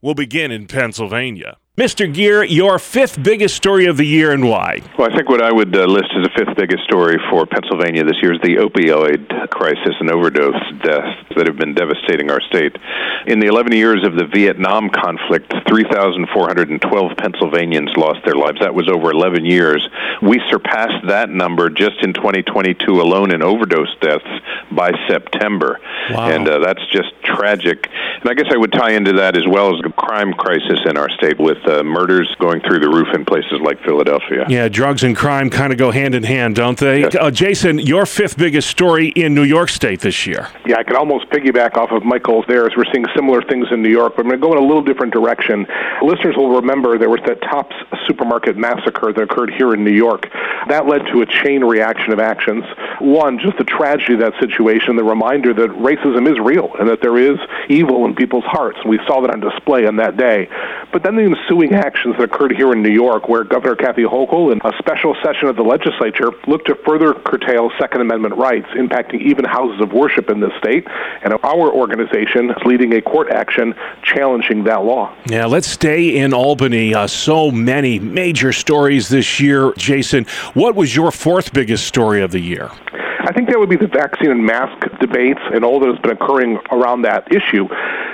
We'll 0.00 0.14
begin 0.14 0.50
in 0.50 0.66
Pennsylvania. 0.66 1.56
Mr. 1.78 2.12
Geer, 2.12 2.42
your 2.42 2.76
fifth 2.80 3.22
biggest 3.22 3.54
story 3.54 3.86
of 3.86 3.96
the 3.96 4.04
year 4.04 4.32
and 4.32 4.42
why? 4.42 4.82
Well, 4.98 5.08
I 5.08 5.14
think 5.14 5.28
what 5.28 5.40
I 5.40 5.52
would 5.52 5.76
uh, 5.76 5.84
list 5.84 6.10
as 6.16 6.24
the 6.24 6.30
fifth 6.36 6.56
biggest 6.56 6.82
story 6.82 7.18
for 7.30 7.46
Pennsylvania 7.46 8.02
this 8.02 8.16
year 8.20 8.34
is 8.34 8.40
the 8.40 8.56
opioid 8.56 9.48
crisis 9.50 9.94
and 10.00 10.10
overdose 10.10 10.58
deaths 10.82 11.22
that 11.36 11.46
have 11.46 11.56
been 11.56 11.74
devastating 11.74 12.32
our 12.32 12.40
state. 12.40 12.74
In 13.28 13.38
the 13.38 13.46
11 13.46 13.70
years 13.74 14.04
of 14.04 14.16
the 14.16 14.26
Vietnam 14.26 14.90
conflict, 14.90 15.54
3,412 15.68 17.16
Pennsylvanians 17.16 17.90
lost 17.96 18.24
their 18.24 18.34
lives. 18.34 18.58
That 18.58 18.74
was 18.74 18.88
over 18.88 19.12
11 19.12 19.44
years. 19.44 19.88
We 20.20 20.42
surpassed 20.50 21.06
that 21.06 21.30
number 21.30 21.70
just 21.70 22.02
in 22.02 22.12
2022 22.12 23.00
alone 23.00 23.32
in 23.32 23.40
overdose 23.40 23.94
deaths 24.00 24.26
by 24.72 24.90
September. 25.06 25.78
Wow. 26.10 26.28
And 26.28 26.48
uh, 26.48 26.58
that's 26.58 26.84
just 26.90 27.14
tragic. 27.22 27.86
And 28.20 28.28
I 28.28 28.34
guess 28.34 28.50
I 28.52 28.56
would 28.56 28.72
tie 28.72 28.92
into 28.92 29.12
that 29.12 29.36
as 29.36 29.46
well 29.46 29.76
as 29.76 29.80
the 29.82 29.92
crime 29.92 30.32
crisis 30.32 30.80
in 30.84 30.96
our 30.96 31.08
state 31.10 31.38
with 31.38 31.67
uh, 31.68 31.82
murders 31.82 32.34
going 32.38 32.60
through 32.60 32.80
the 32.80 32.88
roof 32.88 33.08
in 33.14 33.24
places 33.24 33.60
like 33.62 33.82
Philadelphia. 33.84 34.46
Yeah, 34.48 34.68
drugs 34.68 35.02
and 35.02 35.16
crime 35.16 35.50
kind 35.50 35.72
of 35.72 35.78
go 35.78 35.90
hand 35.90 36.14
in 36.14 36.22
hand, 36.22 36.56
don't 36.56 36.78
they? 36.78 37.04
Uh, 37.04 37.30
Jason, 37.30 37.78
your 37.78 38.06
fifth 38.06 38.38
biggest 38.38 38.68
story 38.68 39.08
in 39.08 39.34
New 39.34 39.42
York 39.42 39.68
State 39.68 40.00
this 40.00 40.26
year. 40.26 40.48
Yeah, 40.66 40.78
I 40.78 40.82
can 40.82 40.96
almost 40.96 41.28
piggyback 41.30 41.76
off 41.76 41.90
of 41.90 42.04
Michael's 42.04 42.44
there 42.48 42.66
as 42.66 42.72
we're 42.76 42.90
seeing 42.92 43.04
similar 43.14 43.42
things 43.42 43.66
in 43.70 43.82
New 43.82 43.90
York, 43.90 44.14
but 44.16 44.24
I'm 44.24 44.30
going 44.30 44.40
to 44.40 44.46
go 44.46 44.52
in 44.52 44.58
a 44.58 44.66
little 44.66 44.82
different 44.82 45.12
direction. 45.12 45.66
Listeners 46.02 46.36
will 46.36 46.56
remember 46.56 46.98
there 46.98 47.10
was 47.10 47.20
that 47.26 47.40
Tops 47.42 47.76
supermarket 48.06 48.56
massacre 48.56 49.12
that 49.12 49.22
occurred 49.22 49.52
here 49.52 49.74
in 49.74 49.84
New 49.84 49.92
York. 49.92 50.26
That 50.68 50.86
led 50.86 51.02
to 51.12 51.22
a 51.22 51.26
chain 51.26 51.62
reaction 51.62 52.12
of 52.12 52.18
actions. 52.18 52.64
One, 53.00 53.38
just 53.38 53.58
the 53.58 53.64
tragedy 53.64 54.14
of 54.14 54.20
that 54.20 54.32
situation, 54.40 54.96
the 54.96 55.04
reminder 55.04 55.52
that 55.54 55.70
racism 55.70 56.30
is 56.30 56.38
real 56.40 56.72
and 56.78 56.88
that 56.88 57.00
there 57.02 57.18
is 57.18 57.38
evil 57.68 58.06
in 58.06 58.14
people's 58.14 58.44
hearts. 58.44 58.78
And 58.80 58.90
we 58.90 58.98
saw 59.06 59.20
that 59.20 59.30
on 59.30 59.40
display 59.40 59.86
on 59.86 59.96
that 59.96 60.16
day. 60.16 60.48
But 60.92 61.02
then 61.02 61.16
the 61.16 61.22
ensuing 61.22 61.57
actions 61.66 62.16
that 62.18 62.24
occurred 62.24 62.52
here 62.56 62.72
in 62.72 62.82
New 62.82 62.92
York, 62.92 63.28
where 63.28 63.42
Governor 63.42 63.74
Kathy 63.74 64.02
Hochul 64.02 64.52
in 64.52 64.60
a 64.64 64.72
special 64.78 65.16
session 65.24 65.48
of 65.48 65.56
the 65.56 65.62
legislature 65.62 66.30
looked 66.46 66.66
to 66.68 66.76
further 66.86 67.14
curtail 67.14 67.70
Second 67.78 68.00
Amendment 68.00 68.36
rights, 68.36 68.68
impacting 68.76 69.20
even 69.22 69.44
houses 69.44 69.80
of 69.80 69.92
worship 69.92 70.30
in 70.30 70.40
this 70.40 70.52
state. 70.58 70.86
And 71.22 71.34
our 71.42 71.72
organization 71.72 72.50
is 72.50 72.56
leading 72.64 72.94
a 72.94 73.02
court 73.02 73.30
action 73.30 73.74
challenging 74.02 74.64
that 74.64 74.84
law. 74.84 75.14
Yeah, 75.28 75.46
let's 75.46 75.68
stay 75.68 76.16
in 76.16 76.32
Albany. 76.32 76.94
Uh, 76.94 77.06
so 77.06 77.50
many 77.50 77.98
major 77.98 78.52
stories 78.52 79.08
this 79.08 79.40
year. 79.40 79.72
Jason, 79.76 80.26
what 80.54 80.76
was 80.76 80.94
your 80.94 81.10
fourth 81.10 81.52
biggest 81.52 81.86
story 81.86 82.22
of 82.22 82.30
the 82.30 82.40
year? 82.40 82.70
I 83.28 83.32
think 83.32 83.50
that 83.50 83.58
would 83.58 83.68
be 83.68 83.76
the 83.76 83.88
vaccine 83.88 84.30
and 84.30 84.46
mask 84.46 84.86
debates 85.00 85.40
and 85.52 85.62
all 85.62 85.80
that 85.80 85.88
has 85.88 85.98
been 85.98 86.12
occurring 86.12 86.58
around 86.70 87.02
that 87.02 87.30
issue. 87.30 87.68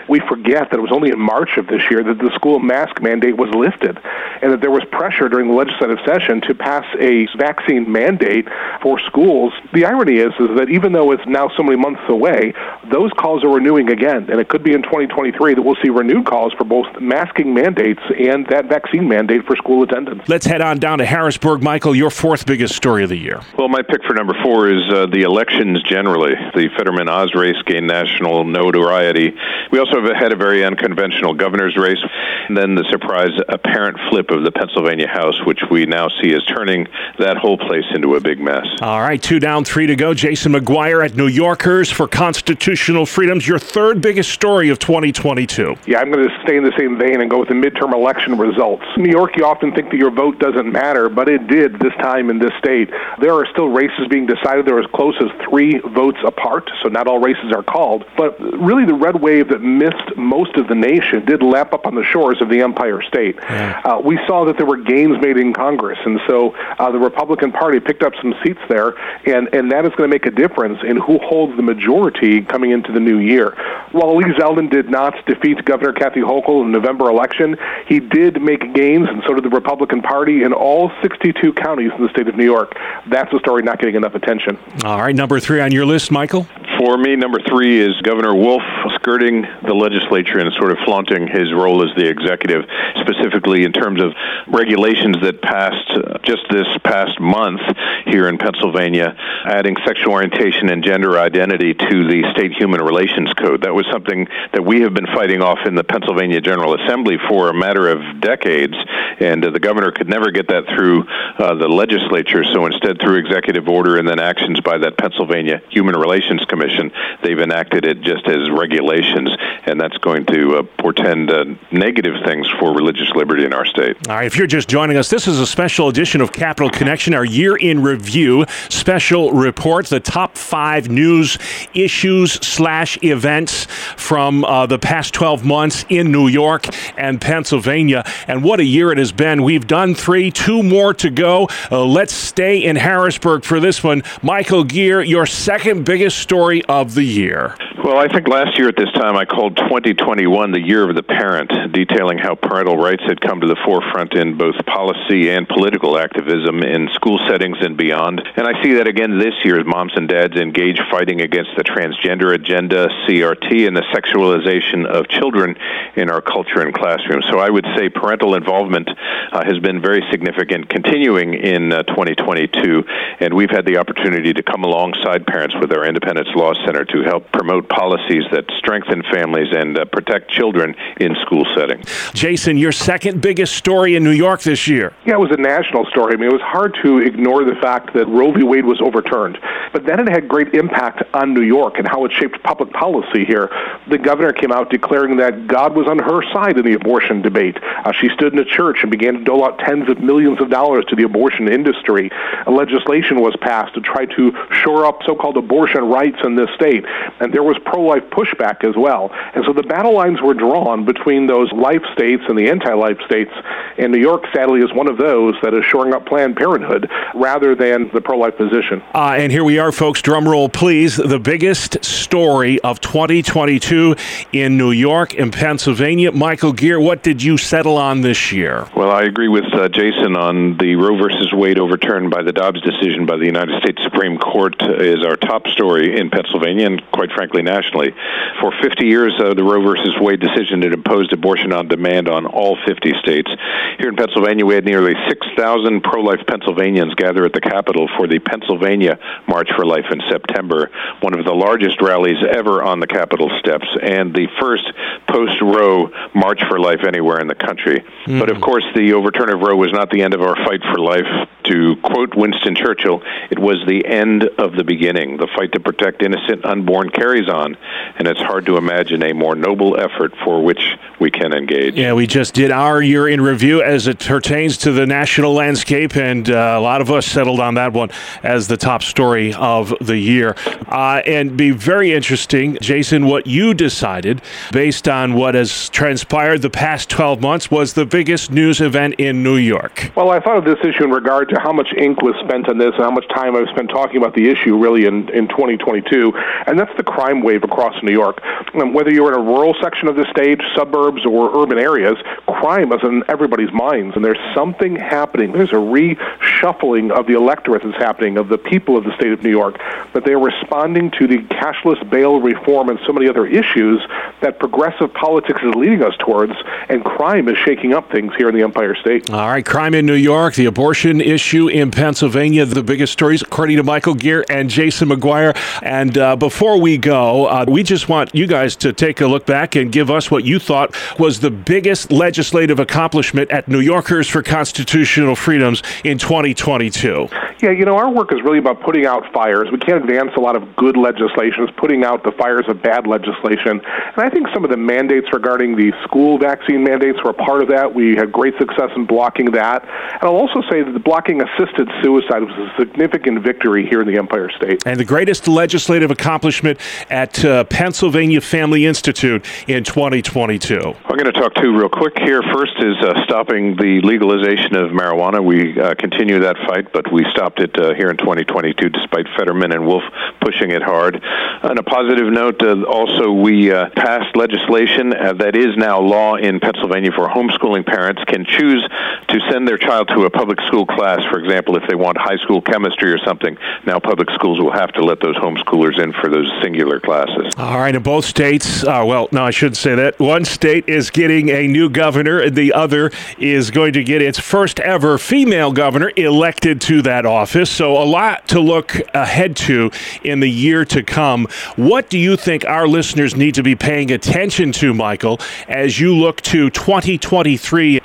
We 0.09 0.21
forget 0.21 0.71
that 0.71 0.79
it 0.79 0.83
was 0.83 0.93
only 0.93 1.11
in 1.11 1.19
March 1.19 1.57
of 1.57 1.67
this 1.67 1.83
year 1.91 2.03
that 2.03 2.19
the 2.19 2.31
school 2.35 2.59
mask 2.59 3.01
mandate 3.01 3.37
was 3.37 3.51
lifted 3.51 3.99
and 4.43 4.53
that 4.53 4.61
there 4.61 4.71
was 4.71 4.85
pressure 4.91 5.29
during 5.29 5.49
the 5.49 5.55
legislative 5.55 5.99
session 6.05 6.41
to 6.43 6.55
pass 6.55 6.85
a 6.99 7.27
vaccine 7.37 7.91
mandate 7.91 8.47
for 8.83 8.99
schools. 9.01 9.53
The 9.73 9.85
irony 9.85 10.17
is, 10.17 10.33
is 10.39 10.57
that 10.59 10.69
even 10.69 10.93
though 10.93 11.13
it's 11.13 11.27
now 11.27 11.49
so 11.57 11.63
many 11.63 11.77
months 11.77 12.03
away, 12.09 12.55
those 12.91 13.11
calls 13.13 13.45
are 13.45 13.49
renewing 13.49 13.91
again. 13.91 14.29
And 14.31 14.41
it 14.41 14.49
could 14.49 14.63
be 14.63 14.73
in 14.73 14.83
2023 14.83 15.55
that 15.55 15.63
we'll 15.63 15.77
see 15.83 15.91
renewed 15.91 16.27
calls 16.27 16.53
for 16.53 16.65
both 16.65 16.87
masking 17.01 17.55
mandates 17.55 18.03
and 18.19 18.47
that 18.49 18.67
vaccine 18.67 19.09
mandate 19.09 19.45
for 19.47 19.57
school 19.57 19.83
attendance. 19.83 20.29
Let's 20.29 20.47
head 20.47 20.61
on 20.61 20.79
down 20.79 20.99
to 20.99 21.05
Harrisburg. 21.05 21.63
Michael, 21.63 21.95
your 21.95 22.11
fourth 22.11 22.47
biggest 22.47 22.75
story 22.75 23.03
of 23.03 23.09
the 23.09 23.17
year. 23.17 23.41
Well, 23.57 23.69
my 23.69 23.83
pick 23.83 24.05
for 24.05 24.15
number 24.15 24.35
four 24.43 24.69
is 24.69 24.83
uh, 24.91 25.07
the 25.07 25.23
elections 25.23 25.83
generally. 25.83 26.35
The 26.55 26.69
Fetterman 26.77 27.09
Oz 27.09 27.35
race 27.35 27.61
gained 27.67 27.87
national 27.87 28.45
notoriety. 28.45 29.35
We 29.71 29.79
also 29.79 29.94
have 29.95 30.17
had 30.17 30.33
a 30.33 30.37
very 30.37 30.65
unconventional 30.65 31.35
governor's 31.35 31.77
race, 31.77 32.03
and 32.49 32.57
then 32.57 32.75
the 32.75 32.85
surprise 32.91 33.33
apparent 33.49 33.99
flip 34.11 34.31
of 34.31 34.45
the 34.45 34.53
Pennsylvania 34.53 35.09
House, 35.09 35.41
which 35.45 35.61
we 35.71 35.87
now 35.87 36.09
see 36.21 36.33
is 36.33 36.43
turning 36.45 36.87
that 37.19 37.37
whole 37.37 37.59
place 37.59 37.85
into 37.95 38.17
a 38.17 38.21
big 38.21 38.41
mess. 38.41 38.67
All 38.81 39.01
right, 39.01 39.23
two 39.23 39.41
down, 39.41 39.65
three 39.65 39.87
to 39.87 39.97
go. 39.97 40.15
Jason 40.15 40.53
McGuire 40.53 41.05
at 41.05 41.15
New 41.15 41.27
Yorkers 41.27 41.91
for 41.91 42.09
Constitutional 42.09 43.07
Freedoms, 43.07 43.47
your 43.47 43.59
third 43.59 44.01
biggest 44.01 44.31
story 44.31 44.69
of 44.71 44.79
2022. 44.79 45.77
Yeah, 45.87 46.01
I'm 46.01 46.11
going 46.11 46.29
to 46.29 46.35
stay 46.43 46.57
in 46.57 46.65
the 46.65 46.73
same 46.79 46.99
vein 46.99 47.21
and 47.21 47.31
go 47.31 47.41
with 47.41 47.49
the 47.49 47.55
midterm 47.55 47.93
election 47.93 48.37
results. 48.39 48.85
New 48.97 49.11
York, 49.11 49.37
you 49.37 49.45
often 49.45 49.73
think 49.73 49.91
that 49.91 49.97
your 49.97 50.11
vote 50.11 50.39
doesn't 50.39 50.71
matter, 50.71 51.09
but 51.09 51.29
it 51.29 51.47
did 51.47 51.79
this 51.81 51.93
time 51.95 52.31
in 52.31 52.39
this 52.39 52.53
state. 52.59 52.91
There 53.21 53.33
are 53.33 53.47
still 53.47 53.69
races 53.69 54.07
being 54.09 54.27
decided. 54.27 54.67
They're 54.67 54.81
as 54.81 54.91
close 54.95 55.15
as 55.21 55.31
three 55.49 55.79
votes 55.95 56.19
apart, 56.27 56.71
so 56.83 56.89
not 56.89 57.07
all 57.07 57.19
races 57.19 57.53
are 57.55 57.63
called. 57.63 58.05
But 58.17 58.39
really, 58.41 58.85
the 58.85 58.95
red 58.95 59.21
wave 59.21 59.49
that 59.49 59.61
missed 59.85 60.17
most 60.17 60.57
of 60.57 60.69
the 60.69 60.75
nation, 60.75 61.25
did 61.25 61.43
lap 61.43 61.73
up 61.73 61.87
on 61.87 61.95
the 61.95 62.05
shores 62.05 62.41
of 62.41 62.49
the 62.49 62.61
Empire 62.61 63.03
State. 63.03 63.37
Yeah. 63.37 63.81
Uh, 63.85 64.01
we 64.01 64.19
saw 64.27 64.45
that 64.47 64.57
there 64.57 64.67
were 64.67 64.77
gains 64.77 65.21
made 65.21 65.37
in 65.37 65.53
Congress, 65.53 65.99
and 66.05 66.21
so 66.27 66.51
uh, 66.79 66.91
the 66.91 66.99
Republican 66.99 67.53
Party 67.53 67.81
picked 67.81 68.03
up 68.03 68.13
some 68.21 68.35
seats 68.45 68.61
there, 68.69 68.95
and, 69.27 69.49
and 69.55 69.71
that 69.73 69.85
is 69.85 69.93
going 69.97 70.09
to 70.09 70.15
make 70.15 70.27
a 70.27 70.31
difference 70.31 70.79
in 70.87 70.97
who 70.97 71.19
holds 71.19 71.57
the 71.57 71.63
majority 71.63 72.43
coming 72.43 72.71
into 72.71 72.93
the 72.93 73.01
new 73.01 73.19
year. 73.19 73.57
While 73.93 74.17
Lee 74.17 74.33
Zeldin 74.39 74.71
did 74.71 74.89
not 74.91 75.15
defeat 75.27 75.65
Governor 75.65 75.93
Kathy 75.93 76.21
Hochul 76.21 76.65
in 76.65 76.73
the 76.73 76.79
November 76.79 77.09
election, 77.11 77.57
he 77.87 78.01
did 78.01 78.41
make 78.41 78.75
gains, 78.75 79.09
and 79.09 79.23
so 79.27 79.35
did 79.35 79.45
the 79.45 79.51
Republican 79.51 80.03
Party 80.03 80.43
in 80.43 80.53
all 80.53 80.91
62 81.03 81.53
counties 81.55 81.93
in 81.97 82.03
the 82.03 82.11
state 82.11 82.29
of 82.29 82.37
New 82.37 82.45
York. 82.45 82.75
That's 83.09 83.33
a 83.33 83.39
story 83.39 83.63
not 83.63 83.79
getting 83.79 83.97
enough 83.97 84.15
attention. 84.15 84.59
All 84.85 85.01
right, 85.01 85.15
number 85.15 85.39
three 85.41 85.61
on 85.61 85.73
your 85.73 85.87
list, 85.87 86.11
Michael? 86.11 86.47
For 86.79 86.99
me, 86.99 87.15
number 87.15 87.41
three 87.49 87.79
is 87.79 87.95
Governor 88.03 88.35
Wolf 88.35 88.63
skirting 88.95 89.47
the 89.67 89.74
legislature 89.75 90.39
and 90.39 90.53
sort 90.55 90.71
of 90.73 90.79
flaunting 90.85 91.27
his 91.27 91.53
role 91.53 91.83
as 91.83 91.95
the 91.97 92.07
executive, 92.09 92.65
specifically 93.01 93.65
in 93.65 93.73
terms 93.73 94.01
of 94.01 94.13
regulations 94.47 95.17
that 95.23 95.43
passed 95.43 95.91
just 96.23 96.43
this 96.51 96.67
past 96.83 97.21
month 97.21 97.61
here 98.07 98.29
in 98.29 98.39
Pennsylvania, 98.39 99.17
adding 99.45 99.77
sexual 99.87 100.13
orientation 100.13 100.71
and 100.71 100.83
gender 100.85 101.19
identity 101.19 101.75
to 101.75 102.09
the 102.09 102.23
state 102.33 102.53
human 102.53 102.81
relations 102.81 103.33
code. 103.35 103.63
That 103.63 103.75
was 103.75 103.87
something 103.91 104.27
that 104.53 104.65
we 104.65 104.81
have 104.83 104.95
been 104.95 105.07
fighting 105.07 105.43
off 105.43 105.67
in 105.67 105.75
the 105.75 105.85
Pennsylvania 105.85 106.41
General 106.41 106.75
Assembly 106.75 107.19
for 107.29 107.49
a 107.49 107.55
matter 107.55 107.89
of 107.89 108.21
decades, 108.21 108.75
and 109.21 109.45
uh, 109.45 109.51
the 109.51 109.61
governor 109.61 109.91
could 109.91 110.09
never 110.09 110.31
get 110.31 110.49
that 110.49 110.65
through 110.75 111.05
uh, 111.39 111.55
the 111.55 111.69
legislature. 111.69 112.45
So 112.45 112.67
instead, 112.67 113.01
through 113.01 113.17
executive 113.17 113.69
order 113.69 113.97
and 113.97 114.09
then 114.09 114.21
actions 114.21 114.61
by 114.61 114.79
that 114.79 114.97
Pennsylvania 114.99 115.63
Human 115.71 115.97
Relations 115.97 116.45
Commission, 116.47 116.91
they've 117.23 117.39
enacted 117.39 117.85
it 117.85 118.03
just 118.03 118.27
as 118.27 118.51
regulations, 118.51 119.31
and 119.67 119.81
that's 119.81 119.97
going 119.99 120.27
to 120.27 120.57
uh, 120.57 120.63
portend 120.79 121.31
uh, 121.31 121.45
negative 121.73 122.15
things 122.25 122.47
for 122.59 122.75
religious 122.75 123.11
liberty 123.15 123.45
in 123.45 123.53
our 123.53 123.65
state. 123.65 123.97
All 124.09 124.17
right, 124.17 124.27
if 124.27 124.37
you're 124.37 124.47
just 124.47 124.69
joining 124.69 124.97
us, 124.97 125.09
this 125.09 125.27
is 125.27 125.41
a 125.41 125.47
special 125.47 125.89
edition 125.89 126.21
of 126.21 126.33
Capital 126.33 126.71
Connection, 126.71 127.15
our 127.15 127.25
year 127.25 127.57
in 127.57 127.83
review 127.83 128.45
special 128.69 129.33
report, 129.33 129.87
the 129.87 130.01
top 130.01 130.37
five 130.37 130.89
news 130.89 131.39
issues 131.75 132.33
slash 132.33 133.03
events 133.03 133.67
from 133.97 134.45
uh, 134.45 134.67
the 134.67 134.79
past 134.79 135.15
12 135.15 135.45
months 135.45 135.85
in 135.89 136.13
New 136.13 136.29
York 136.29 136.67
and 136.99 137.21
Pennsylvania. 137.21 138.05
And 138.29 138.45
what 138.45 138.61
a 138.61 138.65
year 138.65 138.93
it 138.93 138.99
has 138.99 139.13
been. 139.13 139.43
We've 139.43 139.67
done 139.67 139.95
three, 139.95 140.31
two 140.31 140.63
more 140.63 140.95
to 140.95 141.11
go. 141.11 141.49
Uh, 141.71 141.85
let's 141.85 142.13
stay 142.13 142.65
in 142.65 142.77
Harrisburg 142.77 143.45
for 143.45 143.61
this 143.61 143.83
one. 143.83 144.03
Michael 144.23 144.65
Geer, 144.65 145.03
your 145.03 145.27
second 145.27 145.85
biggest 145.85 146.19
story 146.19 146.65
of 146.67 146.95
the 146.95 147.05
year. 147.05 147.57
Well, 147.83 147.99
I 147.99 148.09
think 148.09 148.29
last 148.29 148.59
year 148.59 148.69
at 148.69 148.77
this 148.77 148.91
time 148.93 149.17
I 149.17 149.25
called 149.25 149.54
2021 149.55 150.53
the 150.53 150.61
year 150.61 150.89
of 150.89 150.95
the 150.95 151.03
parent, 151.03 151.51
detailing 151.73 152.19
how 152.19 152.35
parental 152.35 152.77
rights 152.77 153.03
had 153.07 153.21
come 153.21 153.41
to 153.41 153.47
the 153.47 153.57
forefront 153.65 154.15
in 154.15 154.37
both 154.37 154.55
policy 154.67 155.31
and 155.31 155.49
political 155.49 155.99
activism 155.99 156.63
in 156.63 156.89
school 156.95 157.19
settings 157.29 157.59
and 157.61 157.77
beyond. 157.77 158.23
And 158.37 158.47
I 158.47 158.63
see 158.63 158.75
that 158.75 158.87
again 158.87 159.19
this 159.19 159.35
year 159.45 159.61
as 159.61 159.67
moms 159.67 159.93
and 159.97 160.09
dads 160.09 160.37
engage 160.37 160.79
fighting 160.91 161.21
against 161.21 161.51
the 161.57 161.65
transgender 161.65 162.35
agenda, 162.35 162.89
CRT, 163.07 163.67
and 163.67 163.77
the 163.77 163.85
sexualization 163.93 164.87
of 164.87 165.09
children 165.09 165.57
in 165.97 166.11
our 166.11 166.21
culture 166.21 166.61
and 166.61 166.75
classrooms. 166.75 167.27
So 167.31 167.39
I 167.39 167.51
would 167.51 167.67
say 167.77 167.89
parental 167.89 168.35
involvement 168.35 168.89
uh, 168.89 169.45
has 169.45 169.59
been 169.59 169.81
very 169.81 170.03
significant, 170.11 170.69
continuing 170.69 171.35
in 171.35 171.73
uh, 171.73 171.83
2022. 171.85 172.85
And 173.21 173.35
we've 173.35 173.51
had 173.51 173.67
the 173.67 173.79
opportunity 173.79 174.33
to 174.33 174.43
come 174.43 174.65
alongside 174.65 175.27
parents 175.27 175.55
with 175.61 175.73
our 175.73 175.85
Independence 175.85 176.29
Law 176.35 176.55
Center 176.65 176.85
to 176.85 177.03
help 177.03 177.31
promote 177.33 177.69
policies 177.69 178.25
that 178.33 178.45
strengthen 178.59 179.03
families 179.13 179.44
and 179.53 179.79
uh, 179.79 179.85
protect 179.87 180.31
children 180.31 180.75
in 180.99 181.15
school 181.23 181.45
settings. 181.55 181.87
Jason, 182.13 182.57
your 182.57 182.73
second 182.73 183.21
biggest 183.21 183.55
story 183.55 183.97
in 183.97 184.05
New 184.05 184.11
York 184.11 184.43
this 184.43 184.69
year. 184.69 184.93
Yeah, 185.05 185.15
it 185.15 185.21
was 185.21 185.31
a 185.31 185.37
national 185.37 185.85
story. 185.87 186.15
I 186.15 186.17
mean, 186.17 186.29
it 186.29 186.33
was 186.33 186.43
hard 186.43 186.77
to 186.83 186.99
ignore 186.99 187.45
the 187.45 187.57
fact 187.57 187.95
that 187.95 188.07
Roe 188.07 188.33
v. 188.33 188.43
Wade 188.43 188.65
was 188.65 188.81
overturned. 188.81 189.39
But 189.73 189.87
then 189.87 190.01
it 190.01 190.09
had 190.09 190.29
great 190.29 190.55
impact 190.55 191.03
on 191.15 191.35
New 191.35 191.43
York 191.43 191.79
and 191.79 191.89
how 191.89 192.05
it 192.05 192.13
shaped 192.13 192.43
public 192.43 192.73
policy 192.73 193.25
here. 193.25 193.51
The 193.89 193.99
governor 193.99 194.33
came 194.33 194.53
out 194.53 194.71
declaring 194.71 195.17
that 195.19 195.47
God 195.47 195.75
was 195.75 195.87
on 195.87 195.99
her 195.99 196.23
side 196.33 196.59
in 196.59 196.65
the 196.65 196.75
abortion 196.75 197.23
debate. 197.23 197.59
Uh, 197.63 197.93
she 197.93 198.09
stood 198.11 198.33
in 198.33 198.39
a 198.39 198.45
church 198.45 198.79
and 198.83 198.91
began 198.91 199.15
to 199.15 199.25
dole 199.25 199.45
out 199.45 199.59
tens 199.59 199.89
of 199.89 200.01
millions 200.01 200.41
of 200.41 200.51
dollars 200.51 200.85
to 200.87 200.97
the 200.97 201.03
abortion 201.03 201.49
industry. 201.49 202.11
A 202.47 202.51
legislation 202.51 203.21
was 203.21 203.35
passed 203.41 203.75
to 203.75 203.81
try 203.81 204.07
to 204.07 204.33
shore 204.63 204.87
up 204.87 205.03
so-called 205.05 205.37
abortion 205.37 205.85
rights 205.85 206.19
in 206.25 206.37
this 206.37 206.51
state. 206.55 206.85
And 207.21 207.33
there 207.33 207.43
was 207.43 207.57
pro-life 207.65 208.05
pushback 208.11 208.65
as 208.69 208.77
well. 208.77 209.11
And 209.35 209.45
so 209.47 209.53
the 209.53 209.63
battle 209.63 209.95
lines 209.95 210.21
were 210.21 210.35
drawn 210.35 210.85
between 210.85 211.27
those 211.27 211.51
life 211.53 211.83
states 211.93 212.23
and 212.29 212.39
the 212.39 212.49
anti-life 212.49 212.99
states. 213.07 213.31
And 213.79 213.93
New 213.93 214.01
York, 214.01 214.25
sadly, 214.35 214.61
is 214.61 214.73
one 214.73 214.89
of 214.89 214.99
those 214.99 215.35
that 215.43 215.55
is 215.55 215.65
shoring 215.65 215.95
up 215.95 216.07
Planned 216.07 216.37
Parenthood 216.37 216.91
rather 217.15 217.55
than 217.55 217.91
the 217.93 218.01
pro-life 218.01 218.37
position. 218.37 218.83
Uh, 218.95 219.17
and 219.19 219.33
here 219.33 219.45
we 219.45 219.59
are, 219.59 219.73
folks. 219.73 220.03
Drum 220.03 220.29
roll, 220.29 220.49
please. 220.49 220.97
The 220.97 221.19
biggest 221.19 221.85
story 221.85 222.61
of 222.61 222.81
2022 222.81 223.97
in 224.33 224.57
New 224.57 224.71
York 224.71 225.19
and 225.19 225.33
Pennsylvania. 225.33 226.13
Michael 226.13 226.53
Geer, 226.53 226.81
what 226.81 227.03
did 227.03 227.23
you 227.23 227.37
settle 227.37 227.77
on 227.77 228.03
this 228.03 228.33
year? 228.33 228.69
Well, 228.77 228.91
I 228.91 229.03
agree 229.03 229.29
with 229.29 229.45
uh, 229.53 229.69
Jason 229.69 230.17
on 230.17 230.57
the 230.59 230.77
Roe 230.77 230.97
versus 230.97 231.33
Wade 231.33 231.59
overturned 231.59 232.11
by 232.11 232.23
the 232.23 232.33
Dobbs 232.33 232.61
decision 232.61 233.07
by 233.07 233.17
the 233.17 233.27
United 233.27 233.61
States 233.63 233.83
Supreme 233.83 234.19
Court 234.19 234.55
is 234.63 235.05
our 235.05 235.17
top 235.17 235.47
story 235.49 235.99
in 235.99 236.11
Pennsylvania 236.11 236.67
and, 236.67 236.83
quite 236.93 237.13
frankly, 237.13 237.43
nationally. 237.43 237.95
For 238.41 238.53
50 238.63 238.87
years, 238.87 239.14
uh, 239.21 239.35
the 239.35 239.45
Roe 239.45 239.63
versus 239.63 239.95
Wade 240.01 240.21
decision 240.21 240.63
had 240.63 240.73
imposed 240.73 241.13
abortion 241.13 241.53
on 241.53 241.69
demand 241.69 242.09
on 242.09 242.27
all 242.27 242.57
50 242.67 242.93
states. 243.03 243.31
Here 243.79 243.89
in 243.89 243.97
Pennsylvania, 243.97 244.47
we 244.47 244.55
had 244.55 244.65
nearly 244.65 244.95
6,000 245.09 245.83
pro-life 245.83 246.21
Pennsylvanians 246.27 246.95
gather 246.95 247.25
at 247.25 247.33
the 247.33 247.41
Capitol 247.41 247.89
for 247.97 248.07
the 248.07 248.19
Pennsylvania 248.19 248.99
March 249.27 249.51
for 249.57 249.65
Life 249.65 249.87
in 249.91 250.01
September, 250.11 250.71
one 251.01 251.19
of 251.19 251.25
the 251.25 251.35
largest 251.35 251.81
rallies 251.81 252.19
ever 252.35 252.63
on 252.63 252.81
the 252.81 252.87
Capitol 252.87 253.31
steps, 253.39 253.67
and 253.83 254.15
the 254.15 254.29
first 254.41 254.65
post-Roe 255.09 255.91
March 256.15 256.41
for 256.49 256.59
Life 256.59 256.85
anywhere 256.87 257.21
in 257.21 257.29
the 257.29 257.35
country. 257.35 257.81
Mm-hmm. 257.81 258.21
But 258.21 258.31
of 258.31 258.41
course, 258.41 258.65
the 258.75 258.93
overturn 258.93 259.31
of 259.31 259.41
Roe 259.41 259.57
was 259.57 259.73
not 259.73 259.91
the 259.91 260.03
end 260.03 260.15
of 260.15 260.23
our 260.23 260.37
fight 260.45 260.61
for 260.73 260.81
life. 260.81 261.29
To 261.45 261.77
quote 261.83 262.15
Winston 262.15 262.55
Churchill, 262.55 263.03
it 263.31 263.39
was 263.39 263.63
the 263.67 263.85
end 263.87 264.25
of 264.39 264.53
the 264.53 264.65
beginning. 264.65 265.19
The 265.19 265.29
fight 265.37 265.53
to 265.53 265.61
protect 265.61 266.03
innocent 266.03 266.45
unborn 266.45 266.89
carries 266.89 267.29
on, 267.29 267.57
and 267.99 268.09
it's 268.09 268.21
hard 268.21 268.47
to 268.47 268.57
imagine 268.57 269.03
a 269.03 269.13
more 269.13 269.35
noble 269.35 269.79
effort 269.79 270.15
for 270.25 270.43
which 270.43 270.77
we 270.99 271.11
can 271.11 271.35
engage. 271.35 271.75
Yeah, 271.75 271.93
we 271.93 272.07
just 272.07 272.33
did 272.33 272.51
our 272.51 272.81
year 272.81 273.09
in 273.09 273.21
review 273.21 273.63
as 273.63 273.87
it 273.87 273.99
pertains 273.99 274.57
to 274.59 274.73
the 274.73 274.87
national 274.87 275.35
landscape, 275.35 275.97
and 275.97 276.31
uh, 276.31 276.55
a 276.57 276.61
lot 276.61 276.81
of 276.81 276.91
us 276.91 277.07
settled 277.07 277.41
on 277.41 277.55
that 277.55 277.73
one 277.73 277.91
as 278.23 278.49
the 278.49 278.57
top 278.57 278.83
story 278.83 279.35
of 279.35 279.75
the 279.81 279.99
year. 279.99 280.35
Uh, 280.69 281.03
and 281.05 281.37
be 281.37 281.51
very 281.51 281.93
interesting, 281.93 282.57
Jason, 282.61 283.07
what 283.07 283.27
you 283.27 283.53
decided 283.53 284.23
based 284.51 284.89
on 284.89 285.13
what 285.15 285.35
has 285.35 285.69
transpired 285.69 286.41
the 286.41 286.51
past 286.51 286.89
12 286.89 287.21
months 287.21 287.51
was 287.51 287.75
the 287.75 287.85
biggest 287.85 288.31
news 288.31 288.61
event 288.61 288.95
in 288.99 289.23
New 289.23 289.37
York. 289.37 289.93
Well, 289.95 290.11
I 290.11 290.21
thought 290.21 290.39
of 290.39 290.45
this 290.45 290.59
issue 290.65 290.85
in 290.85 290.91
regard 290.91 291.29
to 291.31 291.34
how 291.41 291.53
much 291.53 291.69
ink 291.77 292.03
was 292.03 292.15
spent 292.25 292.49
on 292.49 292.59
this 292.59 292.73
and 292.75 292.85
how 292.85 292.91
much 292.91 293.09
time 293.09 293.37
I've 293.37 293.49
spent 293.49 293.71
talking 293.71 293.97
about 293.97 294.15
the 294.15 294.29
issue 294.29 294.57
really 294.57 294.87
in, 294.87 295.09
in 295.11 295.29
2022, 295.29 296.13
and 296.47 296.59
that's 296.59 296.75
the 296.77 296.83
crime 296.83 297.23
wave 297.23 297.45
across 297.45 297.75
New 297.83 297.93
York. 297.93 298.21
And 298.55 298.75
whether 298.75 298.91
you're 298.91 299.13
in 299.13 299.19
a 299.19 299.23
rural 299.23 299.55
section 299.61 299.89
of 299.89 299.97
the 299.97 300.07
state, 300.11 300.41
suburbs, 300.55 301.05
or 301.05 301.43
urban 301.43 301.59
areas, 301.59 301.97
crime 302.27 302.73
is 302.73 302.81
in 302.83 303.03
everybody's 303.09 303.53
minds, 303.53 303.97
and 303.97 304.05
there's 304.05 304.19
something 304.35 304.77
happening. 304.77 305.33
There's 305.33 305.53
a 305.53 305.55
reshuffling 305.55 306.93
of 306.93 307.07
the 307.07 307.15
electorate 307.15 307.63
that's 307.65 307.77
happening, 307.77 308.17
of 308.17 308.29
the 308.29 308.39
people 308.39 308.77
of 308.77 308.85
the 308.85 308.95
state 308.97 309.13
of 309.13 309.23
New 309.23 309.31
York, 309.31 309.59
that 309.93 310.05
they're 310.05 310.19
responding 310.19 310.91
to 310.93 311.07
the 311.07 311.19
cashless 311.19 311.89
bail 311.91 312.21
reform 312.21 312.69
and 312.69 312.79
so 312.87 312.93
many 312.93 313.09
other 313.09 313.27
issues 313.27 313.81
that 314.21 314.39
progressive 314.39 314.93
politics 314.95 315.41
is 315.43 315.55
leading 315.55 315.83
us 315.83 315.95
towards, 315.99 316.33
and 316.69 316.85
crime 316.85 317.29
is 317.29 317.37
shaking 317.39 317.75
up 317.75 317.91
things 317.91 318.13
here 318.17 318.29
in 318.29 318.35
the 318.35 318.43
Empire 318.43 318.75
State. 318.77 319.11
All 319.11 319.29
right, 319.29 319.45
crime 319.45 319.75
in 319.75 319.87
New 319.87 319.95
York, 319.95 320.35
the 320.35 320.47
abortion 320.47 321.01
issue 321.01 321.24
in 321.33 321.71
Pennsylvania, 321.71 322.45
the 322.45 322.63
biggest 322.63 322.93
stories, 322.93 323.23
according 323.23 323.57
to 323.57 323.63
Michael 323.63 323.95
Geer 323.95 324.25
and 324.29 324.51
Jason 324.51 324.91
McGuire. 324.91 325.35
And 325.63 325.97
uh, 325.97 326.17
before 326.17 326.61
we 326.61 326.77
go, 326.77 327.27
uh, 327.27 327.47
we 327.49 327.63
just 327.63 327.89
want 327.89 328.15
you 328.15 328.27
guys 328.27 328.57
to 328.57 328.75
take 328.75 329.01
a 329.01 329.07
look 329.07 329.25
back 329.25 329.57
and 329.57 329.73
give 329.73 329.91
us 329.91 330.11
what 330.11 330.25
you 330.25 330.39
thought 330.39 330.77
was 330.99 331.21
the 331.21 331.31
biggest 331.31 331.91
legislative 331.91 332.59
accomplishment 332.59 333.31
at 333.31 333.49
New 333.49 333.61
Yorkers 333.61 334.07
for 334.07 334.23
Constitutional 334.23 335.17
Freedoms 335.17 335.63
in 335.83 335.97
2022. 335.97 337.09
Yeah, 337.41 337.51
you 337.51 337.65
know, 337.65 337.77
our 337.77 337.91
work 337.91 338.13
is 338.13 338.23
really 338.23 338.39
about 338.39 338.63
putting 338.63 338.87
out 338.87 339.11
fires. 339.13 339.49
We 339.51 339.59
can't 339.59 339.83
advance 339.83 340.13
a 340.17 340.21
lot 340.21 340.37
of 340.37 340.57
good 340.57 340.77
legislation. 340.77 341.45
It's 341.45 341.59
putting 341.59 341.85
out 341.85 342.05
the 342.05 342.13
fires 342.13 342.45
of 342.49 342.63
bad 342.63 342.87
legislation. 342.87 343.61
And 343.61 343.99
I 343.99 344.09
think 344.09 344.29
some 344.33 344.45
of 344.45 344.51
the 344.51 344.57
mandates 344.57 345.09
regarding 345.13 345.57
the 345.57 345.73
school 345.85 346.19
vaccine 346.19 346.63
mandates 346.65 346.99
were 347.05 347.13
part 347.13 347.43
of 347.43 347.49
that. 347.49 347.75
We 347.75 347.97
had 347.97 348.13
great 348.13 348.35
success 348.39 348.71
in 348.77 348.87
blocking 348.87 349.33
that. 349.33 349.63
And 349.65 350.03
I'll 350.03 350.17
also 350.17 350.43
say 350.51 350.63
that 350.63 350.73
the 350.73 350.79
blocking 350.79 351.14
stopping 351.15 351.45
assisted 351.45 351.69
suicide 351.83 352.23
was 352.23 352.37
a 352.37 352.55
significant 352.59 353.23
victory 353.23 353.67
here 353.67 353.81
in 353.81 353.87
the 353.87 353.97
Empire 353.97 354.31
State. 354.31 354.63
And 354.67 354.79
the 354.79 354.85
greatest 354.85 355.29
legislative 355.29 355.91
accomplishment 355.91 356.59
at 356.91 357.25
uh, 357.25 357.45
Pennsylvania 357.45 358.21
Family 358.21 358.67
Institute 358.67 359.25
in 359.49 359.65
2022. 359.65 360.59
I'm 360.59 360.97
going 360.97 361.05
to 361.05 361.13
talk 361.13 361.35
two 361.35 361.57
real 361.57 361.69
quick 361.69 361.99
here. 361.99 362.23
First 362.23 362.55
is 362.59 362.77
uh, 362.83 363.05
stopping 363.05 363.57
the 363.57 363.81
legalization 363.83 364.57
of 364.57 364.71
marijuana. 364.71 365.25
We 365.25 365.61
uh, 365.61 365.75
continue 365.75 366.21
that 366.21 366.37
fight, 366.47 366.73
but 366.73 366.93
we 366.93 367.05
stopped 367.11 367.41
it 367.41 367.59
uh, 367.59 367.75
here 367.75 367.91
in 367.91 367.97
2022 367.97 368.69
despite 368.71 369.07
Fetterman 369.17 369.53
and 369.53 369.67
Wolf 369.67 369.83
pushing 370.21 370.51
it 370.51 370.63
hard. 370.63 371.03
On 371.43 371.59
a 371.59 371.63
positive 371.63 372.13
note, 372.13 372.43
uh, 372.43 372.63
also 372.65 373.13
we 373.13 373.53
uh, 373.53 373.71
passed 373.77 374.17
legislation 374.17 374.91
that 374.91 375.37
is 375.37 375.57
now 375.57 375.81
law 375.81 376.17
in 376.17 376.41
Pennsylvania 376.41 376.91
for 376.93 377.09
homeschooling 377.09 377.67
parents 377.67 378.03
can 378.05 378.25
choose 378.25 378.67
to 379.09 379.21
send 379.31 379.47
their 379.47 379.59
child 379.59 379.89
to 379.89 380.05
a 380.05 380.11
public 380.11 380.41
school 380.47 380.67
class, 380.67 381.04
for 381.11 381.19
example, 381.19 381.57
if 381.57 381.63
they 381.69 381.75
want 381.75 381.97
high 381.99 382.17
school 382.17 382.41
chemistry 382.41 382.93
or 382.93 382.99
something. 382.99 383.37
Now 383.67 383.79
public 383.79 384.11
schools 384.11 384.41
will 384.41 384.53
have 384.53 384.73
to 384.73 384.85
let 384.85 385.01
those 385.01 385.17
homeschoolers 385.17 385.83
in 385.83 385.93
for 385.93 386.09
those 386.09 386.31
singular 386.43 386.81
classes. 386.81 387.35
All 387.37 387.59
right, 387.59 387.75
in 387.75 387.83
both 387.83 388.05
states, 388.05 388.65
uh, 388.65 388.83
well, 388.87 389.09
no, 389.13 389.25
I 389.25 389.31
shouldn't 389.31 389.57
say 389.57 389.75
that. 389.75 389.99
One 389.99 390.25
state 390.25 390.69
is 390.69 390.91
getting 390.91 391.29
a 391.31 391.47
new 391.47 391.69
governor, 391.69 392.21
and 392.21 392.37
the 392.37 392.53
other 392.53 392.91
is 393.19 393.51
going 393.51 393.73
to 393.75 393.85
get 393.85 394.03
its 394.03 394.19
first 394.19 394.61
ever 394.61 394.99
female 394.99 395.53
governor 395.53 395.93
elected 395.97 396.61
to 396.63 396.83
that 396.83 397.07
office. 397.07 397.51
So 397.51 397.81
a 397.81 397.85
lot 397.85 398.29
to 398.29 398.41
look 398.41 398.75
ahead 398.95 399.37
to 399.37 399.71
in 400.03 400.21
the 400.21 400.31
year 400.31 400.65
to 400.67 400.83
come. 400.83 401.27
What 401.57 401.91
do 401.91 401.99
you 401.99 402.17
think 402.17 402.45
our 402.45 402.67
listeners 402.67 403.17
need 403.17 403.35
to 403.35 403.43
be 403.43 403.55
paying 403.55 403.91
attention 403.91 404.53
to, 404.53 404.75
Michael, 404.75 405.21
as 405.49 405.79
you 405.81 405.95
look 405.95 406.21
to 406.23 406.51
2023? 406.51 407.81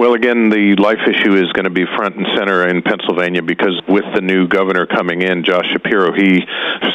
Well, 0.00 0.14
again, 0.14 0.48
the 0.48 0.76
life 0.76 1.06
issue 1.06 1.36
is 1.36 1.52
going 1.52 1.64
to 1.64 1.70
be 1.70 1.84
front 1.84 2.16
and 2.16 2.26
center 2.34 2.66
in 2.66 2.80
Pennsylvania 2.80 3.42
because 3.42 3.82
with 3.86 4.06
the 4.14 4.22
new 4.22 4.48
governor 4.48 4.86
coming 4.86 5.20
in, 5.20 5.44
Josh 5.44 5.66
Shapiro, 5.70 6.14
he 6.14 6.40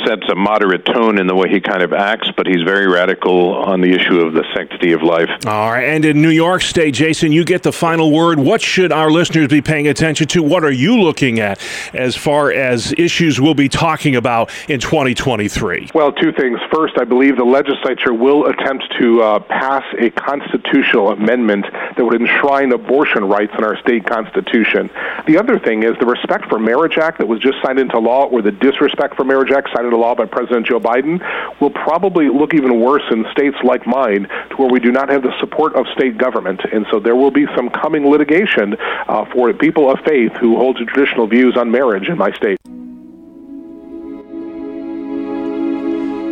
sets 0.07 0.23
a 0.27 0.33
moderate 0.33 0.85
tone 0.85 1.19
in 1.19 1.27
the 1.27 1.35
way 1.35 1.47
he 1.47 1.61
kind 1.61 1.83
of 1.83 1.93
acts, 1.93 2.27
but 2.35 2.47
he's 2.47 2.63
very 2.63 2.87
radical 2.87 3.53
on 3.63 3.81
the 3.81 3.93
issue 3.93 4.21
of 4.21 4.33
the 4.33 4.43
sanctity 4.55 4.93
of 4.93 5.03
life. 5.03 5.29
All 5.45 5.71
right. 5.71 5.83
And 5.83 6.03
in 6.03 6.19
New 6.19 6.31
York 6.31 6.63
State, 6.63 6.95
Jason, 6.95 7.31
you 7.31 7.45
get 7.45 7.61
the 7.61 7.71
final 7.71 8.11
word. 8.11 8.39
What 8.39 8.59
should 8.59 8.91
our 8.91 9.11
listeners 9.11 9.49
be 9.49 9.61
paying 9.61 9.87
attention 9.87 10.25
to? 10.29 10.41
What 10.41 10.63
are 10.63 10.71
you 10.71 10.99
looking 10.99 11.39
at 11.39 11.61
as 11.93 12.15
far 12.15 12.51
as 12.51 12.91
issues 12.97 13.39
we'll 13.39 13.53
be 13.53 13.69
talking 13.69 14.15
about 14.15 14.49
in 14.67 14.79
2023? 14.79 15.91
Well, 15.93 16.11
two 16.11 16.31
things. 16.31 16.57
First, 16.73 16.97
I 16.97 17.03
believe 17.03 17.37
the 17.37 17.43
legislature 17.43 18.15
will 18.15 18.47
attempt 18.47 18.91
to 18.99 19.21
uh, 19.21 19.39
pass 19.41 19.83
a 19.99 20.09
constitutional 20.09 21.11
amendment 21.11 21.67
that 21.95 22.03
would 22.03 22.19
enshrine 22.19 22.71
a 22.71 22.79
abortion 22.95 23.25
rights 23.25 23.51
in 23.57 23.63
our 23.65 23.77
state 23.79 24.05
constitution. 24.07 24.89
The 25.27 25.37
other 25.37 25.59
thing 25.59 25.83
is 25.83 25.95
the 25.99 26.05
Respect 26.05 26.47
for 26.47 26.57
Marriage 26.57 26.97
Act 26.97 27.17
that 27.17 27.27
was 27.27 27.41
just 27.41 27.57
signed 27.61 27.77
into 27.77 27.99
law, 27.99 28.23
or 28.23 28.41
the 28.41 28.53
Disrespect 28.53 29.17
for 29.17 29.25
Marriage 29.25 29.51
Act 29.51 29.67
signed 29.75 29.85
into 29.85 29.97
law 29.97 30.15
by 30.15 30.25
President 30.25 30.65
Joe 30.65 30.79
Biden, 30.79 31.19
will 31.59 31.71
probably 31.71 32.29
look 32.29 32.53
even 32.53 32.79
worse 32.79 33.03
in 33.11 33.25
states 33.33 33.57
like 33.65 33.85
mine, 33.85 34.29
to 34.51 34.55
where 34.55 34.69
we 34.69 34.79
do 34.79 34.93
not 34.93 35.09
have 35.09 35.23
the 35.23 35.37
support 35.41 35.75
of 35.75 35.85
state 35.93 36.17
government. 36.17 36.61
And 36.71 36.85
so 36.89 37.01
there 37.01 37.17
will 37.17 37.31
be 37.31 37.47
some 37.53 37.69
coming 37.69 38.09
litigation 38.09 38.77
uh, 38.79 39.25
for 39.33 39.51
people 39.51 39.91
of 39.91 39.99
faith 40.05 40.31
who 40.39 40.55
hold 40.55 40.77
to 40.77 40.85
traditional 40.85 41.27
views 41.27 41.57
on 41.57 41.69
marriage 41.69 42.07
in 42.07 42.17
my 42.17 42.31
state. 42.31 42.57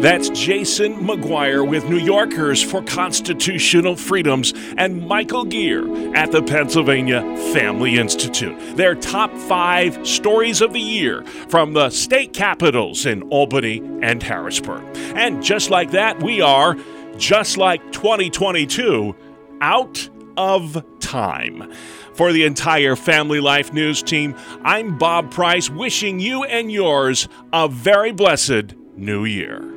That's 0.04 0.28
Jason 0.32 0.96
McGuire 0.96 1.66
with 1.66 1.86
New 1.86 1.98
Yorkers 1.98 2.62
for 2.62 2.84
Constitutional 2.84 3.96
Freedoms 3.96 4.54
and 4.76 5.08
Michael 5.08 5.46
Geer 5.46 6.14
at 6.14 6.30
the 6.30 6.44
Pennsylvania 6.44 7.22
Family 7.54 7.98
Institute. 7.98 8.76
Their 8.76 8.96
top 8.96 9.34
five 9.34 10.06
stories 10.06 10.60
of 10.60 10.74
the 10.74 10.82
year 10.82 11.24
from 11.48 11.72
the 11.72 11.90
state 11.90 12.34
capitals 12.34 13.06
in 13.06 13.24
Albany 13.30 13.78
and 14.02 14.22
Harrisburg. 14.22 14.84
And 15.16 15.42
just 15.42 15.70
like 15.70 15.92
that, 15.92 16.22
we 16.22 16.42
are, 16.42 16.76
just 17.16 17.56
like 17.56 17.94
2022, 17.94 19.16
out 19.62 20.10
of 20.36 20.86
time. 21.00 21.72
For 22.14 22.34
the 22.34 22.44
entire 22.44 22.98
Family 22.98 23.40
Life 23.40 23.72
News 23.72 24.04
team, 24.04 24.36
I'm 24.66 24.98
Bob 24.98 25.32
Price, 25.32 25.70
wishing 25.70 26.20
you 26.20 26.44
and 26.44 26.70
yours 26.70 27.30
a 27.54 27.70
very 27.70 28.12
blessed 28.12 28.76
New 28.98 29.24
Year. 29.24 29.73